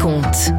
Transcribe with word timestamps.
raconte. 0.00 0.52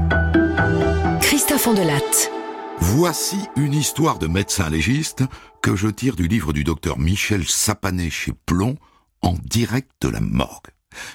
Christophe 1.22 1.68
Andelatte. 1.68 2.32
Voici 2.80 3.38
une 3.56 3.74
histoire 3.74 4.20
de 4.20 4.28
médecin 4.28 4.70
légiste 4.70 5.24
que 5.62 5.76
je 5.76 5.88
tire 5.88 6.16
du 6.16 6.28
livre 6.28 6.54
du 6.54 6.64
docteur 6.64 7.00
Michel 7.00 7.48
Sapané 7.48 8.10
chez 8.10 8.34
Plomb 8.46 8.76
en 9.22 9.34
direct 9.44 9.90
de 10.02 10.10
la 10.10 10.20
morgue. 10.20 10.70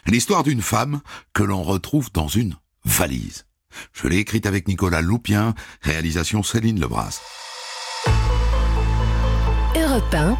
L'histoire 0.07 0.43
d'une 0.43 0.63
femme 0.63 1.01
que 1.35 1.43
l'on 1.43 1.63
retrouve 1.63 2.11
dans 2.13 2.29
une 2.29 2.57
valise. 2.85 3.47
Je 3.93 4.09
l'ai 4.09 4.19
écrite 4.19 4.47
avec 4.47 4.69
Nicolas 4.69 5.03
Loupien, 5.03 5.55
réalisation 5.83 6.43
Céline 6.43 6.81
Lebras. 6.81 7.21
Europe 9.77 10.15
1. 10.15 10.37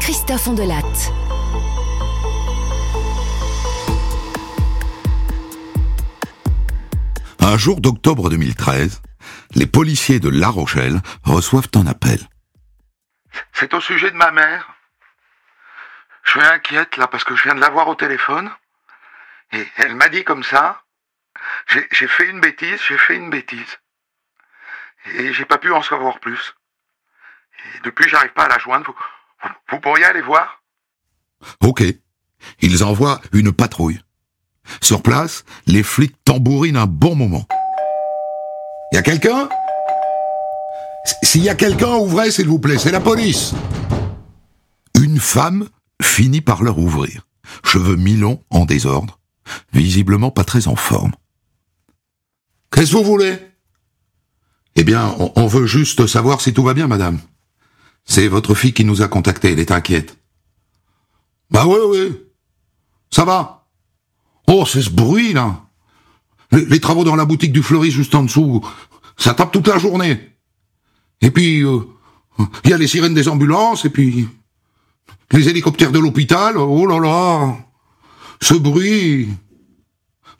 Christophe 0.00 0.48
Andelatte. 0.48 1.12
Un 7.48 7.56
jour 7.56 7.80
d'octobre 7.80 8.28
2013, 8.28 9.00
les 9.54 9.66
policiers 9.66 10.20
de 10.20 10.28
La 10.28 10.48
Rochelle 10.50 11.00
reçoivent 11.24 11.70
un 11.76 11.86
appel. 11.86 12.20
C'est 13.54 13.72
au 13.72 13.80
sujet 13.80 14.10
de 14.10 14.16
ma 14.16 14.30
mère. 14.32 14.74
Je 16.24 16.32
suis 16.32 16.40
inquiète 16.42 16.98
là 16.98 17.06
parce 17.06 17.24
que 17.24 17.34
je 17.34 17.44
viens 17.44 17.54
de 17.54 17.60
la 17.60 17.70
voir 17.70 17.88
au 17.88 17.94
téléphone. 17.94 18.50
Et 19.52 19.66
elle 19.76 19.94
m'a 19.94 20.10
dit 20.10 20.24
comme 20.24 20.42
ça. 20.42 20.82
J'ai 21.68 22.08
fait 22.08 22.28
une 22.28 22.40
bêtise, 22.40 22.80
j'ai 22.86 22.98
fait 22.98 23.16
une 23.16 23.30
bêtise. 23.30 23.78
Et 25.14 25.32
j'ai 25.32 25.46
pas 25.46 25.56
pu 25.56 25.72
en 25.72 25.82
savoir 25.82 26.20
plus. 26.20 26.54
Et 27.76 27.80
depuis, 27.84 28.10
j'arrive 28.10 28.34
pas 28.34 28.44
à 28.44 28.48
la 28.48 28.58
joindre. 28.58 28.84
Vous, 28.86 28.94
vous- 29.48 29.54
vous 29.70 29.80
pourriez 29.80 30.04
aller 30.04 30.20
voir? 30.20 30.60
Ok. 31.60 31.82
Ils 32.60 32.84
envoient 32.84 33.22
une 33.32 33.52
patrouille. 33.54 34.00
Sur 34.80 35.02
place, 35.02 35.44
les 35.66 35.82
flics 35.82 36.16
tambourinent 36.24 36.76
un 36.76 36.86
bon 36.86 37.14
moment. 37.14 37.46
Y 38.92 38.96
a 38.96 39.02
quelqu'un? 39.02 39.48
S'il 41.22 41.42
y 41.42 41.48
a 41.48 41.54
quelqu'un, 41.54 41.94
ouvrez 41.96 42.30
s'il 42.30 42.48
vous 42.48 42.58
plaît, 42.58 42.78
c'est 42.78 42.90
la 42.90 43.00
police. 43.00 43.54
Une 44.94 45.18
femme 45.18 45.68
finit 46.02 46.40
par 46.40 46.62
leur 46.62 46.78
ouvrir. 46.78 47.26
Cheveux 47.64 47.96
mi-longs 47.96 48.42
en 48.50 48.66
désordre, 48.66 49.18
visiblement 49.72 50.30
pas 50.30 50.44
très 50.44 50.68
en 50.68 50.76
forme. 50.76 51.12
Qu'est-ce 52.70 52.92
que 52.92 52.96
vous 52.96 53.04
voulez? 53.04 53.38
Eh 54.76 54.84
bien, 54.84 55.14
on, 55.18 55.32
on 55.34 55.46
veut 55.46 55.66
juste 55.66 56.06
savoir 56.06 56.40
si 56.40 56.52
tout 56.52 56.62
va 56.62 56.74
bien, 56.74 56.86
madame. 56.86 57.18
C'est 58.04 58.28
votre 58.28 58.54
fille 58.54 58.74
qui 58.74 58.84
nous 58.84 59.02
a 59.02 59.08
contactés, 59.08 59.52
elle 59.52 59.60
est 59.60 59.70
inquiète. 59.70 60.18
Bah 61.50 61.64
oui, 61.66 61.78
oui. 61.88 62.20
Ça 63.10 63.24
va. 63.24 63.57
Oh, 64.48 64.64
c'est 64.66 64.82
ce 64.82 64.90
bruit, 64.90 65.34
là. 65.34 65.66
Les, 66.50 66.80
travaux 66.80 67.04
dans 67.04 67.16
la 67.16 67.26
boutique 67.26 67.52
du 67.52 67.62
fleuriste 67.62 67.96
juste 67.96 68.14
en 68.14 68.22
dessous, 68.22 68.66
ça 69.18 69.34
tape 69.34 69.52
toute 69.52 69.68
la 69.68 69.78
journée. 69.78 70.34
Et 71.20 71.30
puis, 71.30 71.62
euh, 71.62 71.80
il 72.64 72.70
y 72.70 72.72
a 72.72 72.78
les 72.78 72.86
sirènes 72.86 73.12
des 73.12 73.28
ambulances, 73.28 73.84
et 73.84 73.90
puis 73.90 74.26
les 75.32 75.48
hélicoptères 75.50 75.92
de 75.92 75.98
l'hôpital. 75.98 76.56
Oh 76.56 76.86
là 76.86 76.98
là. 76.98 77.56
Ce 78.40 78.54
bruit. 78.54 79.28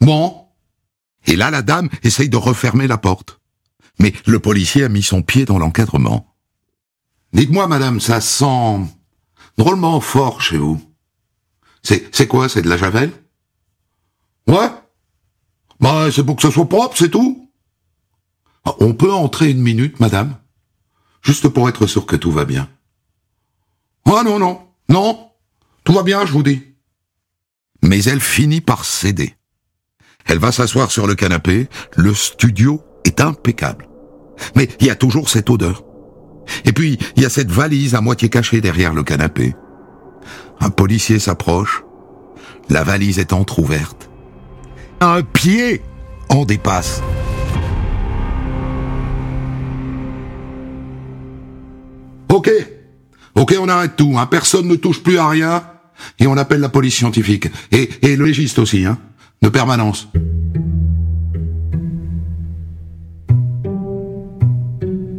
Bon. 0.01 0.47
Et 1.27 1.37
là, 1.37 1.51
la 1.51 1.61
dame 1.61 1.91
essaye 2.03 2.31
de 2.31 2.39
refermer 2.39 2.87
la 2.87 2.97
porte. 2.97 3.41
Mais 3.99 4.15
le 4.27 4.39
policier 4.39 4.85
a 4.85 4.89
mis 4.89 5.03
son 5.03 5.21
pied 5.21 5.45
dans 5.45 5.59
l'encadrement. 5.59 6.35
Dites-moi, 7.35 7.67
madame, 7.67 8.01
ça 8.01 8.23
sent 8.23 8.81
drôlement 9.59 10.01
fort 10.01 10.41
chez 10.41 10.57
vous. 10.57 10.81
C'est, 11.83 12.09
c'est 12.15 12.27
quoi, 12.27 12.49
c'est 12.49 12.63
de 12.63 12.69
la 12.69 12.79
javel? 12.79 13.13
Ouais 14.49 14.71
Bah, 15.81 16.09
c'est 16.11 16.25
pour 16.25 16.37
que 16.37 16.43
ce 16.43 16.51
soit 16.51 16.69
propre, 16.69 16.97
c'est 16.97 17.11
tout. 17.11 17.51
Ah, 18.65 18.75
On 18.81 18.95
peut 18.95 19.13
entrer 19.13 19.51
une 19.51 19.63
minute, 19.63 20.01
madame 20.01 20.37
Juste 21.23 21.49
pour 21.49 21.69
être 21.69 21.87
sûr 21.87 22.07
que 22.07 22.17
tout 22.17 22.33
va 22.33 22.45
bien. 22.45 22.69
Ah 24.07 24.23
non, 24.25 24.39
non, 24.39 24.63
non, 24.89 25.31
tout 25.85 25.93
va 25.93 26.03
bien, 26.03 26.25
je 26.25 26.33
vous 26.33 26.43
dis. 26.43 26.63
Mais 27.83 28.03
elle 28.05 28.21
finit 28.21 28.63
par 28.63 28.85
céder. 28.85 29.35
Elle 30.25 30.39
va 30.39 30.53
s'asseoir 30.53 30.91
sur 30.91 31.07
le 31.07 31.15
canapé, 31.15 31.69
le 31.97 32.15
studio 32.15 32.83
est 33.05 33.21
impeccable. 33.21 33.89
Mais 34.57 34.69
il 34.81 34.87
y 34.87 34.91
a 34.91 34.97
toujours 34.97 35.29
cette 35.29 35.51
odeur. 35.51 35.85
Et 36.65 36.73
puis, 36.73 36.99
il 37.17 37.23
y 37.23 37.27
a 37.27 37.31
cette 37.31 37.51
valise 37.51 37.95
à 37.95 38.01
moitié 38.01 38.31
cachée 38.31 38.61
derrière 38.61 38.95
le 38.95 39.05
canapé. 39.05 39.55
Un 40.61 40.71
policier 40.71 41.19
s'approche. 41.19 41.85
La 42.71 42.85
valise 42.85 43.19
est 43.19 43.33
entr'ouverte. 43.33 44.08
Un 45.01 45.23
pied 45.23 45.81
en 46.29 46.45
dépasse. 46.45 47.03
Ok. 52.29 52.51
Ok, 53.35 53.55
on 53.61 53.69
arrête 53.69 53.97
tout. 53.97 54.15
Hein. 54.19 54.27
Personne 54.27 54.67
ne 54.67 54.75
touche 54.75 55.03
plus 55.03 55.19
à 55.19 55.29
rien. 55.29 55.63
Et 56.19 56.27
on 56.27 56.37
appelle 56.37 56.61
la 56.61 56.69
police 56.69 56.97
scientifique. 56.97 57.49
Et, 57.73 57.89
et 58.03 58.17
le 58.17 58.25
légiste 58.25 58.59
aussi, 58.59 58.85
hein. 58.85 58.99
De 59.41 59.49
permanence. 59.49 60.09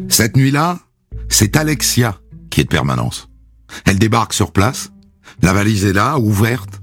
Cette 0.09 0.35
nuit-là, 0.35 0.79
c'est 1.29 1.56
Alexia 1.56 2.19
qui 2.50 2.59
est 2.61 2.66
de 2.66 2.69
permanence. 2.69 3.29
Elle 3.85 4.00
débarque 4.00 4.34
sur 4.34 4.51
place, 4.51 4.91
la 5.41 5.53
valise 5.53 5.85
est 5.85 5.94
là, 5.94 6.17
ouverte, 6.17 6.81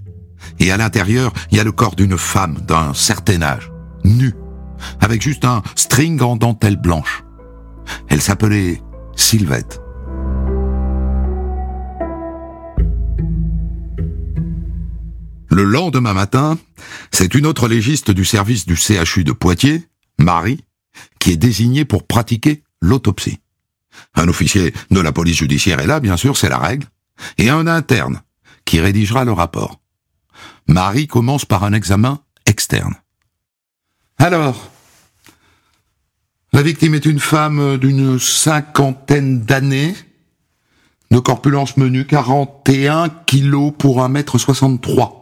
et 0.59 0.71
à 0.71 0.77
l'intérieur, 0.77 1.33
il 1.51 1.59
y 1.59 1.61
a 1.61 1.65
le 1.65 1.73
corps 1.73 1.97
d'une 1.97 2.19
femme 2.19 2.59
d'un 2.67 2.95
certain 2.95 3.43
âge, 3.43 3.71
nue, 4.05 4.35
avec 5.01 5.23
juste 5.23 5.45
un 5.45 5.63
string 5.75 6.21
en 6.23 6.37
dentelle 6.37 6.77
blanche. 6.77 7.25
Elle 8.09 8.21
s'appelait 8.21 8.83
Sylvette. 9.15 9.81
Le 15.49 15.65
lendemain 15.65 16.13
matin, 16.13 16.59
c'est 17.13 17.35
une 17.35 17.47
autre 17.47 17.69
légiste 17.69 18.11
du 18.11 18.25
service 18.25 18.67
du 18.67 18.77
CHU 18.77 19.25
de 19.25 19.33
Poitiers, 19.33 19.89
Marie, 20.19 20.65
qui 21.19 21.33
est 21.33 21.37
désignée 21.37 21.85
pour 21.85 22.07
pratiquer 22.07 22.63
l'autopsie. 22.83 23.39
Un 24.15 24.29
officier 24.29 24.75
de 24.91 25.01
la 25.01 25.13
police 25.13 25.39
judiciaire 25.39 25.81
est 25.81 25.87
là, 25.87 26.01
bien 26.01 26.17
sûr, 26.17 26.37
c'est 26.37 26.49
la 26.49 26.59
règle, 26.59 26.87
et 27.39 27.49
un 27.49 27.67
interne 27.67 28.21
qui 28.65 28.81
rédigera 28.81 29.25
le 29.25 29.33
rapport. 29.33 29.81
Marie 30.67 31.07
commence 31.07 31.45
par 31.45 31.65
un 31.65 31.73
examen 31.73 32.21
externe. 32.47 32.95
Alors, 34.19 34.71
la 36.53 36.63
victime 36.63 36.95
est 36.95 37.05
une 37.05 37.21
femme 37.21 37.77
d'une 37.77 38.19
cinquantaine 38.19 39.43
d'années, 39.43 39.95
de 41.11 41.19
corpulence 41.19 41.77
menue, 41.77 42.07
41 42.07 43.11
kilos 43.27 43.73
pour 43.79 44.01
1m63. 44.01 45.13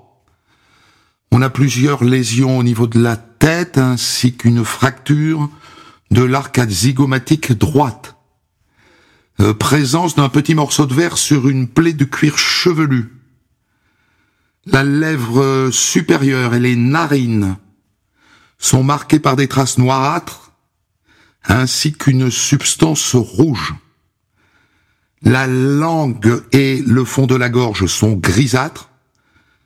On 1.33 1.43
a 1.43 1.51
plusieurs 1.51 2.05
lésions 2.05 2.59
au 2.59 2.63
niveau 2.63 2.87
de 2.87 3.01
la 3.01 3.17
tête 3.17 3.79
ainsi 3.79 4.37
qu'une 4.37 4.65
fracture 4.65 5.51
de 6.13 6.23
l'arcade 6.23 6.71
zygomatique 6.71 7.53
droite. 7.53 8.15
Euh, 9.41 9.53
présence 9.53 10.15
d'un 10.15 10.29
petit 10.29 10.55
morceau 10.55 10.87
de 10.87 10.95
verre 10.95 11.19
sur 11.19 11.49
une 11.49 11.67
plaie 11.67 11.93
de 11.93 12.05
cuir 12.05 12.39
chevelu. 12.39 13.13
La 14.67 14.83
lèvre 14.83 15.69
supérieure 15.71 16.55
et 16.55 16.61
les 16.61 16.77
narines 16.77 17.57
sont 18.59 18.83
marquées 18.83 19.19
par 19.19 19.37
des 19.37 19.49
traces 19.49 19.77
noirâtres 19.77 20.53
ainsi 21.45 21.93
qu'une 21.93 22.31
substance 22.31 23.15
rouge. 23.15 23.75
La 25.23 25.47
langue 25.47 26.43
et 26.53 26.83
le 26.87 27.05
fond 27.05 27.27
de 27.27 27.35
la 27.35 27.51
gorge 27.51 27.87
sont 27.87 28.15
grisâtres. 28.15 28.91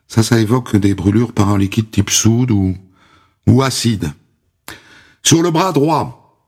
Ça, 0.07 0.23
ça 0.23 0.39
évoque 0.39 0.75
des 0.75 0.95
brûlures 0.95 1.33
par 1.33 1.49
un 1.49 1.57
liquide 1.57 1.91
type 1.91 2.09
soude 2.09 2.51
ou, 2.51 2.75
ou 3.47 3.61
acide. 3.61 4.11
Sur 5.23 5.41
le 5.41 5.51
bras 5.51 5.71
droit, 5.71 6.45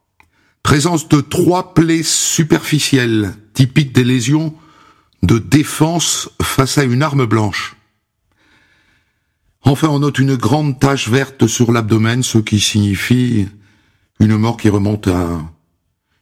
présence 0.63 1.07
de 1.07 1.21
trois 1.21 1.73
plaies 1.73 2.03
superficielles, 2.03 3.33
typiques 3.53 3.93
des 3.93 4.03
lésions 4.03 4.53
de 5.23 5.37
défense 5.37 6.29
face 6.41 6.77
à 6.77 6.83
une 6.83 7.03
arme 7.03 7.25
blanche. 7.25 7.75
Enfin, 9.63 9.89
on 9.89 9.99
note 9.99 10.19
une 10.19 10.35
grande 10.35 10.79
tache 10.79 11.07
verte 11.07 11.47
sur 11.47 11.71
l'abdomen, 11.71 12.23
ce 12.23 12.39
qui 12.39 12.59
signifie 12.59 13.47
une 14.19 14.37
mort 14.37 14.57
qui 14.57 14.69
remonte 14.69 15.07
à 15.07 15.41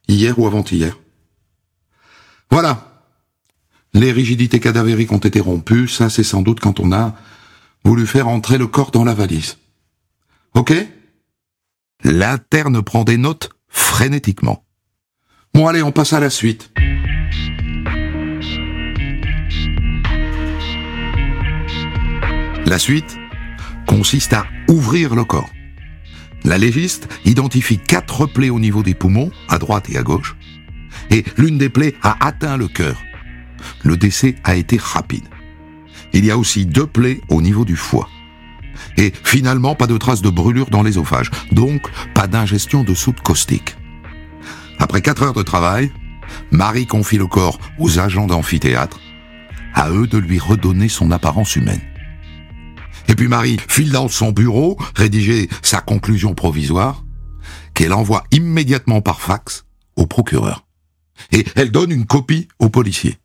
hier 0.07 0.38
ou 0.39 0.47
avant-hier. 0.47 0.97
Voilà. 2.51 3.03
Les 3.94 4.12
rigidités 4.12 4.59
cadavériques 4.59 5.12
ont 5.12 5.18
été 5.18 5.39
rompues, 5.39 5.88
ça 5.88 6.09
c'est 6.09 6.24
sans 6.24 6.41
doute 6.41 6.59
quand 6.59 6.80
on 6.80 6.91
a 6.91 7.15
voulu 7.83 8.06
faire 8.06 8.27
entrer 8.27 8.57
le 8.57 8.68
corps 8.68 8.91
dans 8.91 9.03
la 9.03 9.13
valise. 9.13 9.57
Ok? 10.53 10.74
L'interne 12.03 12.81
prend 12.83 13.03
des 13.03 13.18
notes 13.18 13.50
frénétiquement. 13.68 14.63
Bon 15.53 15.68
allez, 15.68 15.81
on 15.81 15.92
passe 15.92 16.13
à 16.13 16.19
la 16.19 16.30
suite. 16.30 16.71
La 22.65 22.77
suite 22.77 23.18
consiste 23.89 24.33
à 24.33 24.45
ouvrir 24.68 25.15
le 25.15 25.24
corps. 25.25 25.50
La 26.44 26.59
légiste 26.59 27.09
identifie 27.25 27.80
quatre 27.80 28.27
plaies 28.27 28.51
au 28.51 28.59
niveau 28.59 28.83
des 28.83 28.94
poumons, 28.94 29.31
à 29.47 29.57
droite 29.57 29.89
et 29.89 29.97
à 29.97 30.03
gauche, 30.03 30.36
et 31.09 31.25
l'une 31.38 31.57
des 31.57 31.69
plaies 31.69 31.95
a 32.03 32.15
atteint 32.24 32.56
le 32.56 32.68
cœur. 32.68 33.01
Le 33.83 33.97
décès 33.97 34.36
a 34.44 34.56
été 34.56 34.77
rapide. 34.77 35.25
Il 36.13 36.24
y 36.24 36.30
a 36.30 36.38
aussi 36.38 36.68
deux 36.68 36.86
plaies 36.86 37.19
au 37.30 37.41
niveau 37.41 37.65
du 37.65 37.75
foie. 37.75 38.07
Et 38.95 39.12
finalement, 39.24 39.74
pas 39.74 39.88
de 39.88 39.97
traces 39.97 40.21
de 40.21 40.30
brûlure 40.30 40.69
dans 40.69 40.83
l'ésophage, 40.83 41.31
donc 41.51 41.81
pas 42.13 42.27
d'ingestion 42.27 42.83
de 42.83 42.94
soude 42.94 43.19
caustique. 43.21 43.75
Après 44.77 45.01
quatre 45.01 45.24
heures 45.24 45.33
de 45.33 45.44
travail, 45.44 45.92
Marie 46.51 46.85
confie 46.85 47.18
le 47.18 47.25
corps 47.25 47.59
aux 47.80 47.97
agents 47.97 48.27
d'amphithéâtre, 48.27 49.00
à 49.74 49.89
eux 49.89 50.06
de 50.06 50.19
lui 50.19 50.38
redonner 50.38 50.89
son 50.89 51.09
apparence 51.09 51.56
humaine. 51.56 51.81
Et 53.09 53.15
puis 53.15 53.27
Marie 53.27 53.57
file 53.67 53.91
dans 53.91 54.07
son 54.07 54.31
bureau, 54.31 54.77
rédiger 54.95 55.50
sa 55.63 55.81
conclusion 55.81 56.35
provisoire, 56.35 57.03
qu'elle 57.73 57.91
envoie 57.91 58.23
immédiatement 58.31 59.01
par 59.01 59.19
fax 59.19 59.65
au 59.95 60.06
procureur. 60.06 60.67
Et 61.31 61.44
elle 61.56 61.71
donne 61.71 61.91
une 61.91 62.06
copie 62.06 62.47
aux 62.59 62.69
policiers. 62.69 63.17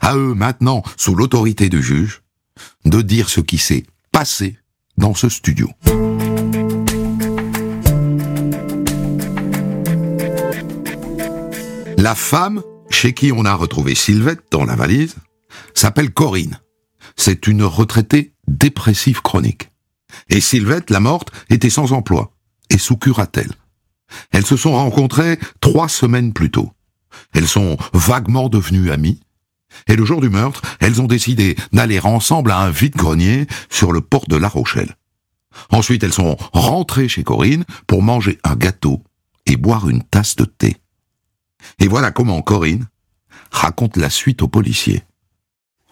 À 0.00 0.14
eux 0.14 0.34
maintenant, 0.34 0.82
sous 0.98 1.14
l'autorité 1.14 1.70
du 1.70 1.82
juge, 1.82 2.22
de 2.84 3.00
dire 3.00 3.30
ce 3.30 3.40
qui 3.40 3.56
s'est 3.56 3.84
passé 4.12 4.58
dans 4.98 5.14
ce 5.14 5.30
studio. 5.30 5.70
La 11.96 12.14
femme 12.14 12.62
chez 12.90 13.14
qui 13.14 13.32
on 13.32 13.46
a 13.46 13.54
retrouvé 13.54 13.94
Sylvette 13.94 14.44
dans 14.50 14.66
la 14.66 14.76
valise 14.76 15.16
s'appelle 15.72 16.12
Corinne. 16.12 16.60
C'est 17.16 17.46
une 17.46 17.62
retraitée 17.62 18.33
dépressive 18.48 19.22
chronique. 19.22 19.70
Et 20.28 20.40
Sylvette, 20.40 20.90
la 20.90 21.00
morte, 21.00 21.32
était 21.50 21.70
sans 21.70 21.92
emploi 21.92 22.32
et 22.70 22.78
sous 22.78 22.96
curatelle. 22.96 23.52
Elles 24.30 24.46
se 24.46 24.56
sont 24.56 24.72
rencontrées 24.72 25.38
trois 25.60 25.88
semaines 25.88 26.32
plus 26.32 26.50
tôt. 26.50 26.70
Elles 27.32 27.48
sont 27.48 27.76
vaguement 27.92 28.48
devenues 28.48 28.90
amies. 28.90 29.20
Et 29.88 29.96
le 29.96 30.04
jour 30.04 30.20
du 30.20 30.28
meurtre, 30.28 30.62
elles 30.80 31.00
ont 31.00 31.06
décidé 31.06 31.56
d'aller 31.72 31.98
ensemble 32.00 32.52
à 32.52 32.58
un 32.58 32.70
vide-grenier 32.70 33.46
sur 33.70 33.92
le 33.92 34.00
port 34.00 34.26
de 34.28 34.36
La 34.36 34.48
Rochelle. 34.48 34.96
Ensuite, 35.70 36.02
elles 36.02 36.12
sont 36.12 36.36
rentrées 36.52 37.08
chez 37.08 37.24
Corinne 37.24 37.64
pour 37.86 38.02
manger 38.02 38.38
un 38.44 38.56
gâteau 38.56 39.02
et 39.46 39.56
boire 39.56 39.88
une 39.88 40.02
tasse 40.02 40.36
de 40.36 40.44
thé. 40.44 40.76
Et 41.78 41.88
voilà 41.88 42.10
comment 42.10 42.40
Corinne 42.42 42.86
raconte 43.50 43.96
la 43.96 44.10
suite 44.10 44.42
aux 44.42 44.48
policiers. 44.48 45.02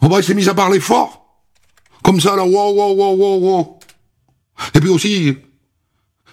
Oh 0.01 0.09
bah, 0.09 0.19
il 0.19 0.23
s'est 0.23 0.33
mis 0.33 0.49
à 0.49 0.53
parler 0.53 0.79
fort. 0.79 1.22
Comme 2.03 2.19
ça, 2.19 2.35
là, 2.35 2.43
wow, 2.43 2.73
wow, 2.73 2.93
wow, 2.93 3.15
wow, 3.15 3.39
wow. 3.39 3.79
Et 4.73 4.79
puis 4.79 4.89
aussi, 4.89 5.37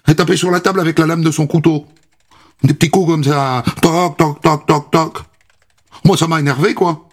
elle 0.06 0.16
tapait 0.16 0.36
sur 0.36 0.50
la 0.50 0.60
table 0.60 0.80
avec 0.80 0.98
la 0.98 1.06
lame 1.06 1.22
de 1.22 1.30
son 1.30 1.46
couteau. 1.46 1.86
Des 2.62 2.74
petits 2.74 2.90
coups 2.90 3.08
comme 3.08 3.24
ça. 3.24 3.62
Toc, 3.80 4.16
toc, 4.18 4.42
toc, 4.42 4.66
toc, 4.66 4.90
toc. 4.90 5.18
Moi, 6.04 6.16
ça 6.16 6.26
m'a 6.26 6.40
énervé, 6.40 6.74
quoi. 6.74 7.08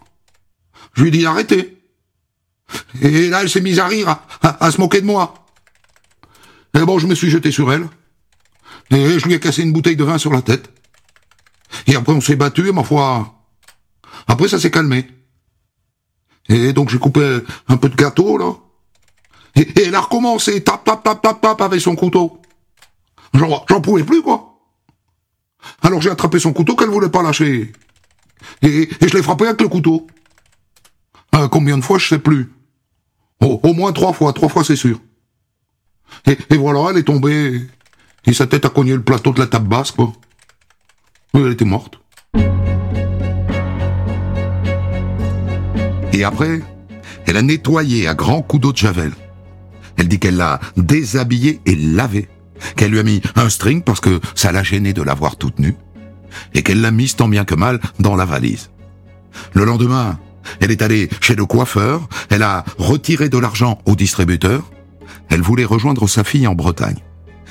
Je 0.94 1.02
lui 1.02 1.08
ai 1.08 1.12
dit 1.12 1.22
d'arrêter. 1.22 1.82
Et 3.00 3.28
là, 3.28 3.42
elle 3.42 3.48
s'est 3.48 3.60
mise 3.60 3.78
à 3.78 3.86
rire, 3.86 4.16
à, 4.42 4.70
se 4.70 4.80
moquer 4.80 5.00
de 5.00 5.06
moi. 5.06 5.46
Et 6.74 6.80
bon, 6.80 6.98
je 6.98 7.06
me 7.06 7.14
suis 7.14 7.30
jeté 7.30 7.50
sur 7.50 7.72
elle. 7.72 7.88
Et 8.90 9.18
je 9.18 9.26
lui 9.26 9.34
ai 9.34 9.40
cassé 9.40 9.62
une 9.62 9.72
bouteille 9.72 9.96
de 9.96 10.04
vin 10.04 10.18
sur 10.18 10.32
la 10.32 10.42
tête. 10.42 10.70
Et 11.86 11.94
après, 11.94 12.12
on 12.12 12.20
s'est 12.20 12.36
battu, 12.36 12.72
ma 12.72 12.82
foi, 12.82 13.34
après, 14.26 14.48
ça 14.48 14.58
s'est 14.58 14.70
calmé. 14.70 15.06
Et 16.48 16.72
donc, 16.72 16.88
j'ai 16.88 16.98
coupé 16.98 17.40
un 17.68 17.76
peu 17.76 17.88
de 17.88 17.96
gâteau, 17.96 18.38
là. 18.38 18.52
Et, 19.54 19.66
elle 19.86 19.94
a 19.94 20.00
recommencé, 20.00 20.62
tap, 20.62 20.84
tap, 20.84 21.02
tap, 21.02 21.40
tap, 21.40 21.60
avec 21.60 21.80
son 21.80 21.96
couteau. 21.96 22.40
J'en 23.34 23.80
pouvais 23.80 24.04
plus, 24.04 24.22
quoi. 24.22 24.48
Alors 25.82 26.00
j'ai 26.00 26.10
attrapé 26.10 26.38
son 26.38 26.52
couteau 26.52 26.76
qu'elle 26.76 26.88
voulait 26.88 27.08
pas 27.08 27.22
lâcher. 27.22 27.72
Et, 28.62 28.88
je 29.00 29.16
l'ai 29.16 29.22
frappé 29.22 29.46
avec 29.46 29.60
le 29.60 29.68
couteau. 29.68 30.06
Euh, 31.34 31.48
combien 31.48 31.76
de 31.76 31.84
fois, 31.84 31.98
je 31.98 32.08
sais 32.08 32.18
plus. 32.18 32.52
au 33.40 33.74
moins 33.74 33.92
trois 33.92 34.12
fois, 34.12 34.32
trois 34.32 34.48
fois 34.48 34.64
c'est 34.64 34.76
sûr. 34.76 34.98
Et, 36.26 36.38
et, 36.50 36.56
voilà, 36.56 36.90
elle 36.90 36.98
est 36.98 37.04
tombée. 37.04 37.60
Et 38.24 38.32
sa 38.32 38.46
tête 38.46 38.64
a 38.64 38.70
cogné 38.70 38.94
le 38.94 39.02
plateau 39.02 39.32
de 39.32 39.40
la 39.40 39.46
table 39.46 39.68
basse, 39.68 39.90
quoi. 39.90 40.12
Elle 41.34 41.52
était 41.52 41.64
morte. 41.64 42.00
Et 46.18 46.24
après, 46.24 46.60
elle 47.26 47.36
a 47.36 47.42
nettoyé 47.42 48.08
à 48.08 48.14
grands 48.16 48.42
coups 48.42 48.60
d'eau 48.60 48.72
de 48.72 48.76
javel. 48.76 49.12
Elle 49.96 50.08
dit 50.08 50.18
qu'elle 50.18 50.36
l'a 50.36 50.58
déshabillée 50.76 51.60
et 51.64 51.76
lavée, 51.76 52.28
qu'elle 52.74 52.90
lui 52.90 52.98
a 52.98 53.04
mis 53.04 53.22
un 53.36 53.48
string 53.48 53.84
parce 53.84 54.00
que 54.00 54.20
ça 54.34 54.50
l'a 54.50 54.64
gêné 54.64 54.92
de 54.92 55.02
la 55.02 55.14
voir 55.14 55.36
toute 55.36 55.60
nue, 55.60 55.76
et 56.54 56.64
qu'elle 56.64 56.80
l'a 56.80 56.90
mise 56.90 57.14
tant 57.14 57.28
bien 57.28 57.44
que 57.44 57.54
mal 57.54 57.78
dans 58.00 58.16
la 58.16 58.24
valise. 58.24 58.70
Le 59.52 59.64
lendemain, 59.64 60.18
elle 60.58 60.72
est 60.72 60.82
allée 60.82 61.08
chez 61.20 61.36
le 61.36 61.46
coiffeur, 61.46 62.08
elle 62.30 62.42
a 62.42 62.64
retiré 62.78 63.28
de 63.28 63.38
l'argent 63.38 63.78
au 63.86 63.94
distributeur, 63.94 64.68
elle 65.28 65.40
voulait 65.40 65.64
rejoindre 65.64 66.08
sa 66.08 66.24
fille 66.24 66.48
en 66.48 66.56
Bretagne. 66.56 66.98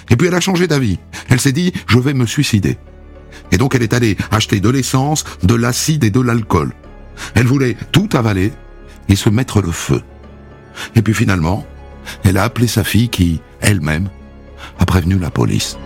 Et 0.09 0.17
puis 0.17 0.27
elle 0.27 0.35
a 0.35 0.41
changé 0.41 0.67
d'avis. 0.67 0.99
Elle 1.29 1.39
s'est 1.39 1.53
dit, 1.53 1.71
je 1.87 1.99
vais 1.99 2.13
me 2.13 2.25
suicider. 2.25 2.77
Et 3.53 3.57
donc 3.57 3.75
elle 3.75 3.83
est 3.83 3.93
allée 3.93 4.17
acheter 4.29 4.59
de 4.59 4.69
l'essence, 4.69 5.23
de 5.43 5.55
l'acide 5.55 6.03
et 6.03 6.09
de 6.09 6.19
l'alcool. 6.19 6.73
Elle 7.35 7.47
voulait 7.47 7.77
tout 7.91 8.09
avaler 8.13 8.53
et 9.09 9.15
se 9.15 9.29
mettre 9.29 9.61
le 9.61 9.71
feu. 9.71 10.01
Et 10.95 11.01
puis 11.01 11.13
finalement, 11.13 11.65
elle 12.23 12.37
a 12.37 12.43
appelé 12.43 12.67
sa 12.67 12.83
fille 12.83 13.09
qui, 13.09 13.41
elle-même, 13.61 14.09
a 14.79 14.85
prévenu 14.85 15.17
la 15.17 15.31
police. 15.31 15.77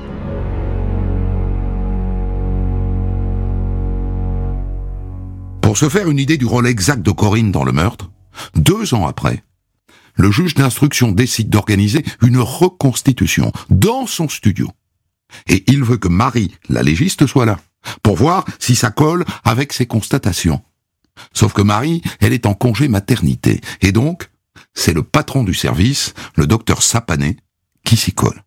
Pour 5.62 5.78
se 5.78 5.88
faire 5.88 6.10
une 6.10 6.20
idée 6.20 6.38
du 6.38 6.46
rôle 6.46 6.68
exact 6.68 7.02
de 7.02 7.12
Corinne 7.12 7.52
dans 7.52 7.64
le 7.64 7.72
meurtre, 7.72 8.12
deux 8.56 8.94
ans 8.94 9.08
après, 9.08 9.44
le 10.16 10.30
juge 10.32 10.56
d'instruction 10.56 11.12
décide 11.12 11.50
d'organiser 11.50 12.04
une 12.22 12.40
reconstitution 12.40 13.52
dans 13.70 14.06
son 14.06 14.28
studio. 14.28 14.70
Et 15.48 15.64
il 15.72 15.84
veut 15.84 15.98
que 15.98 16.10
Marie, 16.10 16.54
la 16.70 16.84
légiste, 16.84 17.26
soit 17.26 17.46
là, 17.46 17.60
pour 18.04 18.18
voir 18.18 18.46
si 18.60 18.76
ça 18.76 18.92
colle 18.92 19.24
avec 19.46 19.72
ses 19.72 19.86
constatations. 19.86 20.62
Sauf 21.34 21.54
que 21.54 21.62
Marie, 21.62 22.02
elle 22.20 22.34
est 22.34 22.46
en 22.46 22.54
congé 22.54 22.88
maternité, 22.88 23.62
et 23.82 23.92
donc, 23.92 24.30
c'est 24.74 24.94
le 24.94 25.04
patron 25.04 25.44
du 25.44 25.54
service, 25.54 26.14
le 26.36 26.48
docteur 26.48 26.82
Sapané, 26.82 27.38
qui 27.84 27.98
s'y 27.98 28.14
colle. 28.14 28.44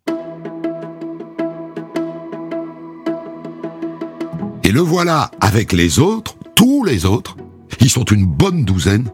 Et 4.62 4.72
le 4.72 4.80
voilà 4.80 5.30
avec 5.40 5.72
les 5.72 5.98
autres, 5.98 6.36
tous 6.56 6.84
les 6.84 7.04
autres, 7.04 7.36
ils 7.80 7.90
sont 7.90 8.04
une 8.04 8.24
bonne 8.24 8.64
douzaine, 8.64 9.10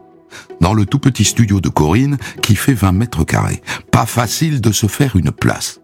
dans 0.61 0.73
le 0.73 0.85
tout 0.85 0.99
petit 0.99 1.25
studio 1.25 1.59
de 1.59 1.69
Corinne 1.69 2.17
qui 2.41 2.55
fait 2.55 2.73
20 2.73 2.93
mètres 2.93 3.23
carrés. 3.25 3.61
Pas 3.91 4.05
facile 4.05 4.61
de 4.61 4.71
se 4.71 4.87
faire 4.87 5.15
une 5.15 5.31
place. 5.31 5.81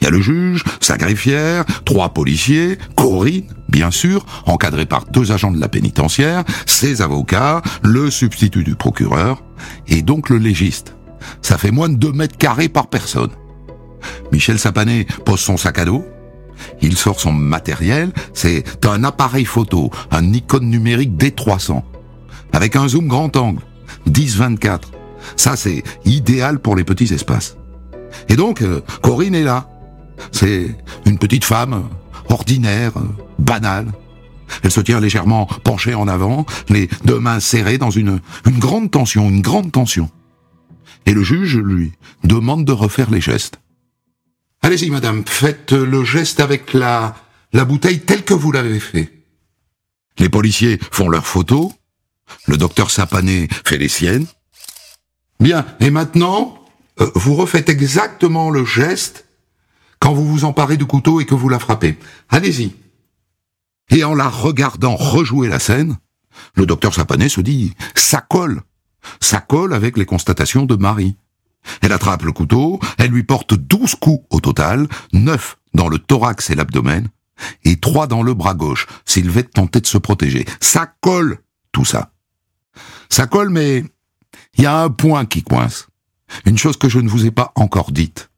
Il 0.00 0.04
y 0.04 0.06
a 0.06 0.10
le 0.10 0.20
juge, 0.20 0.64
sa 0.80 0.96
greffière, 0.96 1.64
trois 1.84 2.10
policiers, 2.10 2.78
Corinne, 2.96 3.44
bien 3.68 3.90
sûr, 3.90 4.24
encadré 4.46 4.86
par 4.86 5.04
deux 5.06 5.32
agents 5.32 5.50
de 5.50 5.60
la 5.60 5.68
pénitentiaire, 5.68 6.44
ses 6.66 7.02
avocats, 7.02 7.62
le 7.82 8.10
substitut 8.10 8.64
du 8.64 8.74
procureur, 8.74 9.42
et 9.88 10.02
donc 10.02 10.28
le 10.28 10.38
légiste. 10.38 10.96
Ça 11.42 11.58
fait 11.58 11.70
moins 11.70 11.88
de 11.88 11.96
deux 11.96 12.12
mètres 12.12 12.36
carrés 12.36 12.68
par 12.68 12.88
personne. 12.88 13.30
Michel 14.32 14.58
Sapané 14.58 15.06
pose 15.24 15.40
son 15.40 15.56
sac 15.56 15.78
à 15.78 15.84
dos, 15.84 16.04
il 16.80 16.96
sort 16.96 17.20
son 17.20 17.32
matériel, 17.32 18.12
c'est 18.34 18.64
un 18.86 19.04
appareil 19.04 19.44
photo, 19.44 19.90
un 20.10 20.22
Nikon 20.22 20.60
numérique 20.60 21.16
D300, 21.16 21.82
avec 22.52 22.76
un 22.76 22.88
zoom 22.88 23.08
grand 23.08 23.34
angle, 23.36 23.62
10-24. 24.08 24.80
Ça, 25.36 25.56
c'est 25.56 25.82
idéal 26.04 26.58
pour 26.58 26.76
les 26.76 26.84
petits 26.84 27.12
espaces. 27.12 27.56
Et 28.28 28.36
donc, 28.36 28.62
euh, 28.62 28.80
Corinne 29.02 29.34
est 29.34 29.44
là. 29.44 29.68
C'est 30.32 30.76
une 31.06 31.18
petite 31.18 31.44
femme 31.44 31.88
ordinaire, 32.28 32.92
banale. 33.38 33.92
Elle 34.62 34.70
se 34.70 34.80
tient 34.80 35.00
légèrement 35.00 35.46
penchée 35.64 35.94
en 35.94 36.08
avant, 36.08 36.44
les 36.68 36.88
deux 37.04 37.20
mains 37.20 37.40
serrées 37.40 37.78
dans 37.78 37.90
une, 37.90 38.20
une 38.46 38.58
grande 38.58 38.90
tension, 38.90 39.28
une 39.28 39.42
grande 39.42 39.70
tension. 39.70 40.10
Et 41.06 41.12
le 41.12 41.22
juge 41.22 41.56
lui 41.56 41.92
demande 42.24 42.64
de 42.64 42.72
refaire 42.72 43.10
les 43.10 43.20
gestes. 43.20 43.60
Allez-y, 44.62 44.90
madame, 44.90 45.24
faites 45.26 45.72
le 45.72 46.04
geste 46.04 46.40
avec 46.40 46.74
la, 46.74 47.14
la 47.52 47.64
bouteille 47.64 48.00
telle 48.00 48.24
que 48.24 48.34
vous 48.34 48.52
l'avez 48.52 48.80
fait. 48.80 49.12
Les 50.18 50.28
policiers 50.28 50.78
font 50.90 51.08
leurs 51.08 51.26
photos, 51.26 51.72
le 52.46 52.56
docteur 52.56 52.90
Sapané 52.90 53.48
fait 53.64 53.78
les 53.78 53.88
siennes. 53.88 54.26
Bien, 55.38 55.64
et 55.80 55.90
maintenant, 55.90 56.62
euh, 57.00 57.10
vous 57.14 57.34
refaites 57.34 57.70
exactement 57.70 58.50
le 58.50 58.64
geste 58.66 59.26
vous 60.14 60.26
vous 60.26 60.44
emparez 60.44 60.76
du 60.76 60.86
couteau 60.86 61.20
et 61.20 61.26
que 61.26 61.34
vous 61.34 61.48
la 61.48 61.58
frappez. 61.58 61.98
Allez-y. 62.28 62.74
Et 63.90 64.04
en 64.04 64.14
la 64.14 64.28
regardant 64.28 64.94
rejouer 64.96 65.48
la 65.48 65.58
scène, 65.58 65.98
le 66.54 66.66
docteur 66.66 66.94
Sapanet 66.94 67.28
se 67.28 67.40
dit, 67.40 67.74
ça 67.94 68.20
colle. 68.20 68.62
Ça 69.20 69.40
colle 69.40 69.74
avec 69.74 69.96
les 69.96 70.06
constatations 70.06 70.64
de 70.64 70.76
Marie. 70.76 71.16
Elle 71.82 71.92
attrape 71.92 72.22
le 72.22 72.32
couteau, 72.32 72.80
elle 72.98 73.10
lui 73.10 73.24
porte 73.24 73.54
douze 73.54 73.94
coups 73.94 74.24
au 74.30 74.40
total, 74.40 74.88
neuf 75.12 75.58
dans 75.74 75.88
le 75.88 75.98
thorax 75.98 76.50
et 76.50 76.54
l'abdomen, 76.54 77.08
et 77.64 77.78
trois 77.78 78.06
dans 78.06 78.22
le 78.22 78.34
bras 78.34 78.54
gauche. 78.54 78.86
Sylvette 79.04 79.52
tentait 79.52 79.80
de 79.80 79.86
se 79.86 79.98
protéger. 79.98 80.46
Ça 80.60 80.92
colle, 81.00 81.38
tout 81.72 81.84
ça. 81.84 82.12
Ça 83.08 83.26
colle, 83.26 83.50
mais 83.50 83.84
il 84.54 84.64
y 84.64 84.66
a 84.66 84.82
un 84.82 84.90
point 84.90 85.26
qui 85.26 85.42
coince. 85.42 85.88
Une 86.44 86.58
chose 86.58 86.76
que 86.76 86.88
je 86.88 87.00
ne 87.00 87.08
vous 87.08 87.26
ai 87.26 87.30
pas 87.30 87.52
encore 87.56 87.92
dite. 87.92 88.29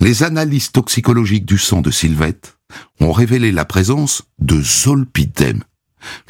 Les 0.00 0.22
analyses 0.22 0.70
toxicologiques 0.70 1.46
du 1.46 1.58
sang 1.58 1.80
de 1.80 1.90
Sylvette 1.90 2.58
ont 3.00 3.12
révélé 3.12 3.50
la 3.50 3.64
présence 3.64 4.22
de 4.38 4.60
zolpidem. 4.60 5.64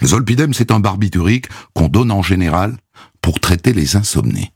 Le 0.00 0.06
zolpidem, 0.06 0.54
c'est 0.54 0.70
un 0.70 0.80
barbiturique 0.80 1.46
qu'on 1.74 1.88
donne 1.88 2.10
en 2.10 2.22
général 2.22 2.76
pour 3.20 3.40
traiter 3.40 3.72
les 3.72 3.96
insomnies. 3.96 4.52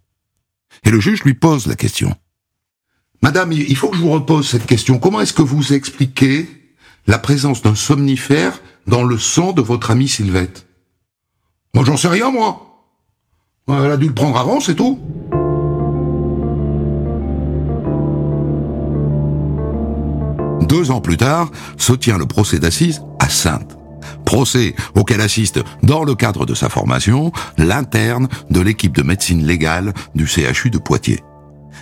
Et 0.84 0.90
le 0.90 1.00
juge 1.00 1.22
lui 1.24 1.34
pose 1.34 1.66
la 1.66 1.76
question. 1.76 2.16
Madame, 3.22 3.52
il 3.52 3.76
faut 3.76 3.88
que 3.88 3.96
je 3.96 4.02
vous 4.02 4.10
repose 4.10 4.48
cette 4.48 4.66
question. 4.66 4.98
Comment 4.98 5.20
est-ce 5.20 5.32
que 5.32 5.42
vous 5.42 5.74
expliquez 5.74 6.48
la 7.06 7.18
présence 7.18 7.62
d'un 7.62 7.74
somnifère 7.74 8.60
dans 8.86 9.04
le 9.04 9.18
sang 9.18 9.52
de 9.52 9.62
votre 9.62 9.90
amie 9.90 10.08
Sylvette? 10.08 10.66
Moi, 11.74 11.84
j'en 11.84 11.96
sais 11.96 12.08
rien, 12.08 12.30
moi. 12.30 12.68
Elle 13.68 13.92
a 13.92 13.96
dû 13.96 14.08
le 14.08 14.14
prendre 14.14 14.38
avant, 14.38 14.60
c'est 14.60 14.74
tout. 14.74 14.98
Deux 20.72 20.90
ans 20.90 21.02
plus 21.02 21.18
tard, 21.18 21.50
se 21.76 21.92
tient 21.92 22.16
le 22.16 22.24
procès 22.24 22.58
d'assises 22.58 23.02
à 23.18 23.28
Sainte. 23.28 23.76
Procès 24.24 24.74
auquel 24.94 25.20
assiste, 25.20 25.62
dans 25.82 26.02
le 26.02 26.14
cadre 26.14 26.46
de 26.46 26.54
sa 26.54 26.70
formation, 26.70 27.30
l'interne 27.58 28.26
de 28.48 28.58
l'équipe 28.58 28.96
de 28.96 29.02
médecine 29.02 29.46
légale 29.46 29.92
du 30.14 30.26
CHU 30.26 30.70
de 30.70 30.78
Poitiers. 30.78 31.22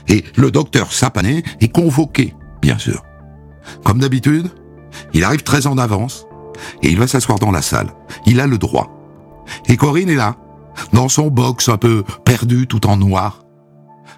Et 0.08 0.24
le 0.34 0.50
docteur 0.50 0.92
Sapané 0.92 1.44
est 1.60 1.68
convoqué, 1.68 2.34
bien 2.60 2.78
sûr. 2.78 3.04
Comme 3.84 4.00
d'habitude, 4.00 4.50
il 5.14 5.22
arrive 5.22 5.44
très 5.44 5.68
en 5.68 5.78
avance 5.78 6.26
et 6.82 6.90
il 6.90 6.98
va 6.98 7.06
s'asseoir 7.06 7.38
dans 7.38 7.52
la 7.52 7.62
salle. 7.62 7.92
Il 8.26 8.40
a 8.40 8.48
le 8.48 8.58
droit. 8.58 8.90
Et 9.68 9.76
Corinne 9.76 10.10
est 10.10 10.16
là, 10.16 10.34
dans 10.92 11.08
son 11.08 11.28
box 11.28 11.68
un 11.68 11.76
peu 11.76 12.02
perdu 12.24 12.66
tout 12.66 12.88
en 12.88 12.96
noir. 12.96 13.44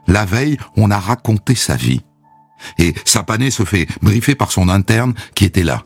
La 0.06 0.24
veille, 0.24 0.56
on 0.78 0.90
a 0.90 0.98
raconté 0.98 1.54
sa 1.54 1.76
vie. 1.76 2.00
Et 2.78 2.94
Sapané 3.04 3.50
se 3.50 3.64
fait 3.64 3.86
briefer 4.02 4.34
par 4.34 4.52
son 4.52 4.68
interne 4.68 5.14
qui 5.34 5.44
était 5.44 5.64
là. 5.64 5.84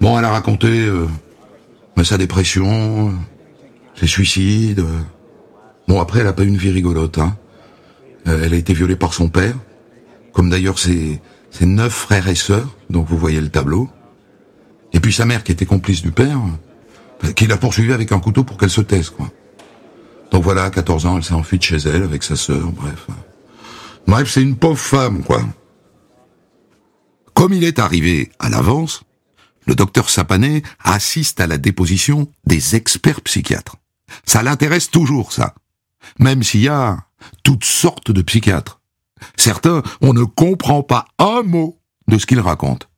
Bon, 0.00 0.18
elle 0.18 0.24
a 0.24 0.30
raconté 0.30 0.68
euh, 0.68 1.06
sa 2.02 2.16
dépression, 2.16 3.14
ses 3.94 4.06
suicides. 4.06 4.84
Bon, 5.88 6.00
après, 6.00 6.20
elle 6.20 6.26
a 6.26 6.32
pas 6.32 6.44
eu 6.44 6.48
une 6.48 6.56
vie 6.56 6.70
rigolote. 6.70 7.18
Hein. 7.18 7.36
Euh, 8.26 8.42
elle 8.44 8.54
a 8.54 8.56
été 8.56 8.72
violée 8.72 8.96
par 8.96 9.14
son 9.14 9.28
père, 9.28 9.54
comme 10.32 10.50
d'ailleurs 10.50 10.78
ses, 10.78 11.20
ses 11.50 11.66
neuf 11.66 11.92
frères 11.92 12.28
et 12.28 12.34
sœurs, 12.34 12.76
donc 12.88 13.06
vous 13.08 13.18
voyez 13.18 13.40
le 13.40 13.48
tableau. 13.48 13.88
Et 14.92 15.00
puis 15.00 15.12
sa 15.12 15.24
mère, 15.26 15.44
qui 15.44 15.52
était 15.52 15.66
complice 15.66 16.02
du 16.02 16.10
père, 16.10 16.38
euh, 17.24 17.32
qui 17.32 17.46
l'a 17.46 17.56
poursuivie 17.56 17.92
avec 17.92 18.12
un 18.12 18.20
couteau 18.20 18.44
pour 18.44 18.56
qu'elle 18.56 18.70
se 18.70 18.80
taise, 18.80 19.10
quoi. 19.10 19.30
Donc 20.30 20.44
voilà, 20.44 20.64
à 20.64 20.70
14 20.70 21.06
ans, 21.06 21.16
elle 21.16 21.24
s'est 21.24 21.34
enfuie 21.34 21.58
de 21.58 21.62
chez 21.62 21.76
elle 21.76 22.02
avec 22.02 22.22
sa 22.22 22.36
sœur, 22.36 22.70
bref. 22.72 23.06
Bref, 24.10 24.28
c'est 24.28 24.42
une 24.42 24.56
pauvre 24.56 24.76
femme, 24.76 25.22
quoi. 25.22 25.40
Comme 27.32 27.52
il 27.52 27.62
est 27.62 27.78
arrivé 27.78 28.32
à 28.40 28.48
l'avance, 28.48 29.04
le 29.68 29.76
docteur 29.76 30.10
Sapané 30.10 30.64
assiste 30.82 31.38
à 31.38 31.46
la 31.46 31.58
déposition 31.58 32.26
des 32.44 32.74
experts 32.74 33.20
psychiatres. 33.20 33.76
Ça 34.26 34.42
l'intéresse 34.42 34.90
toujours, 34.90 35.32
ça. 35.32 35.54
Même 36.18 36.42
s'il 36.42 36.62
y 36.62 36.68
a 36.68 37.06
toutes 37.44 37.62
sortes 37.62 38.10
de 38.10 38.20
psychiatres. 38.22 38.80
Certains, 39.36 39.84
on 40.00 40.12
ne 40.12 40.24
comprend 40.24 40.82
pas 40.82 41.04
un 41.20 41.44
mot 41.44 41.78
de 42.08 42.18
ce 42.18 42.26
qu'ils 42.26 42.40
racontent. 42.40 42.88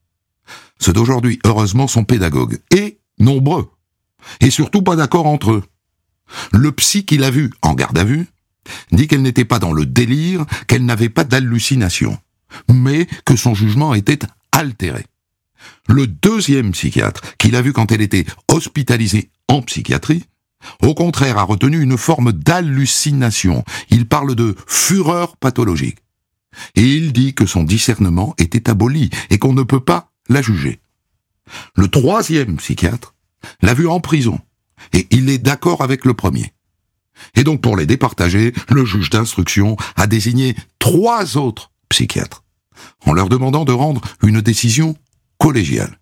Ceux 0.79 0.93
d'aujourd'hui, 0.93 1.37
heureusement, 1.45 1.87
sont 1.87 2.05
pédagogues. 2.05 2.59
Et 2.75 2.97
nombreux. 3.19 3.69
Et 4.39 4.49
surtout 4.49 4.81
pas 4.81 4.95
d'accord 4.95 5.27
entre 5.27 5.51
eux. 5.51 5.63
Le 6.51 6.71
psy 6.71 7.05
qu'il 7.05 7.23
a 7.23 7.29
vu 7.29 7.51
en 7.61 7.75
garde 7.75 7.99
à 7.99 8.03
vue 8.03 8.32
dit 8.91 9.07
qu'elle 9.07 9.21
n'était 9.21 9.45
pas 9.45 9.59
dans 9.59 9.73
le 9.73 9.85
délire, 9.85 10.45
qu'elle 10.67 10.85
n'avait 10.85 11.09
pas 11.09 11.23
d'hallucination, 11.23 12.17
mais 12.71 13.07
que 13.25 13.35
son 13.35 13.53
jugement 13.53 13.93
était 13.93 14.19
altéré. 14.51 15.05
Le 15.87 16.07
deuxième 16.07 16.71
psychiatre, 16.71 17.21
qu'il 17.37 17.55
a 17.55 17.61
vu 17.61 17.73
quand 17.73 17.91
elle 17.91 18.01
était 18.01 18.25
hospitalisée 18.49 19.29
en 19.47 19.61
psychiatrie, 19.61 20.23
au 20.81 20.93
contraire 20.93 21.37
a 21.37 21.43
retenu 21.43 21.81
une 21.81 21.97
forme 21.97 22.31
d'hallucination. 22.31 23.63
Il 23.89 24.07
parle 24.07 24.35
de 24.35 24.55
fureur 24.67 25.37
pathologique. 25.37 25.99
Et 26.75 26.83
il 26.83 27.13
dit 27.13 27.33
que 27.33 27.45
son 27.45 27.63
discernement 27.63 28.35
était 28.37 28.69
aboli 28.69 29.09
et 29.29 29.39
qu'on 29.39 29.53
ne 29.53 29.63
peut 29.63 29.79
pas 29.79 30.11
la 30.29 30.41
juger. 30.41 30.79
Le 31.75 31.87
troisième 31.87 32.57
psychiatre 32.57 33.15
l'a 33.61 33.73
vu 33.73 33.87
en 33.87 33.99
prison 33.99 34.39
et 34.93 35.07
il 35.11 35.29
est 35.29 35.39
d'accord 35.39 35.81
avec 35.81 36.05
le 36.05 36.13
premier. 36.13 36.52
Et 37.35 37.43
donc 37.43 37.61
pour 37.61 37.77
les 37.77 37.85
départager, 37.85 38.53
le 38.69 38.85
juge 38.85 39.09
d'instruction 39.09 39.77
a 39.95 40.07
désigné 40.07 40.55
trois 40.79 41.37
autres 41.37 41.71
psychiatres 41.89 42.43
en 43.05 43.13
leur 43.13 43.29
demandant 43.29 43.65
de 43.65 43.71
rendre 43.71 44.01
une 44.21 44.41
décision 44.41 44.95
collégiale. 45.37 45.99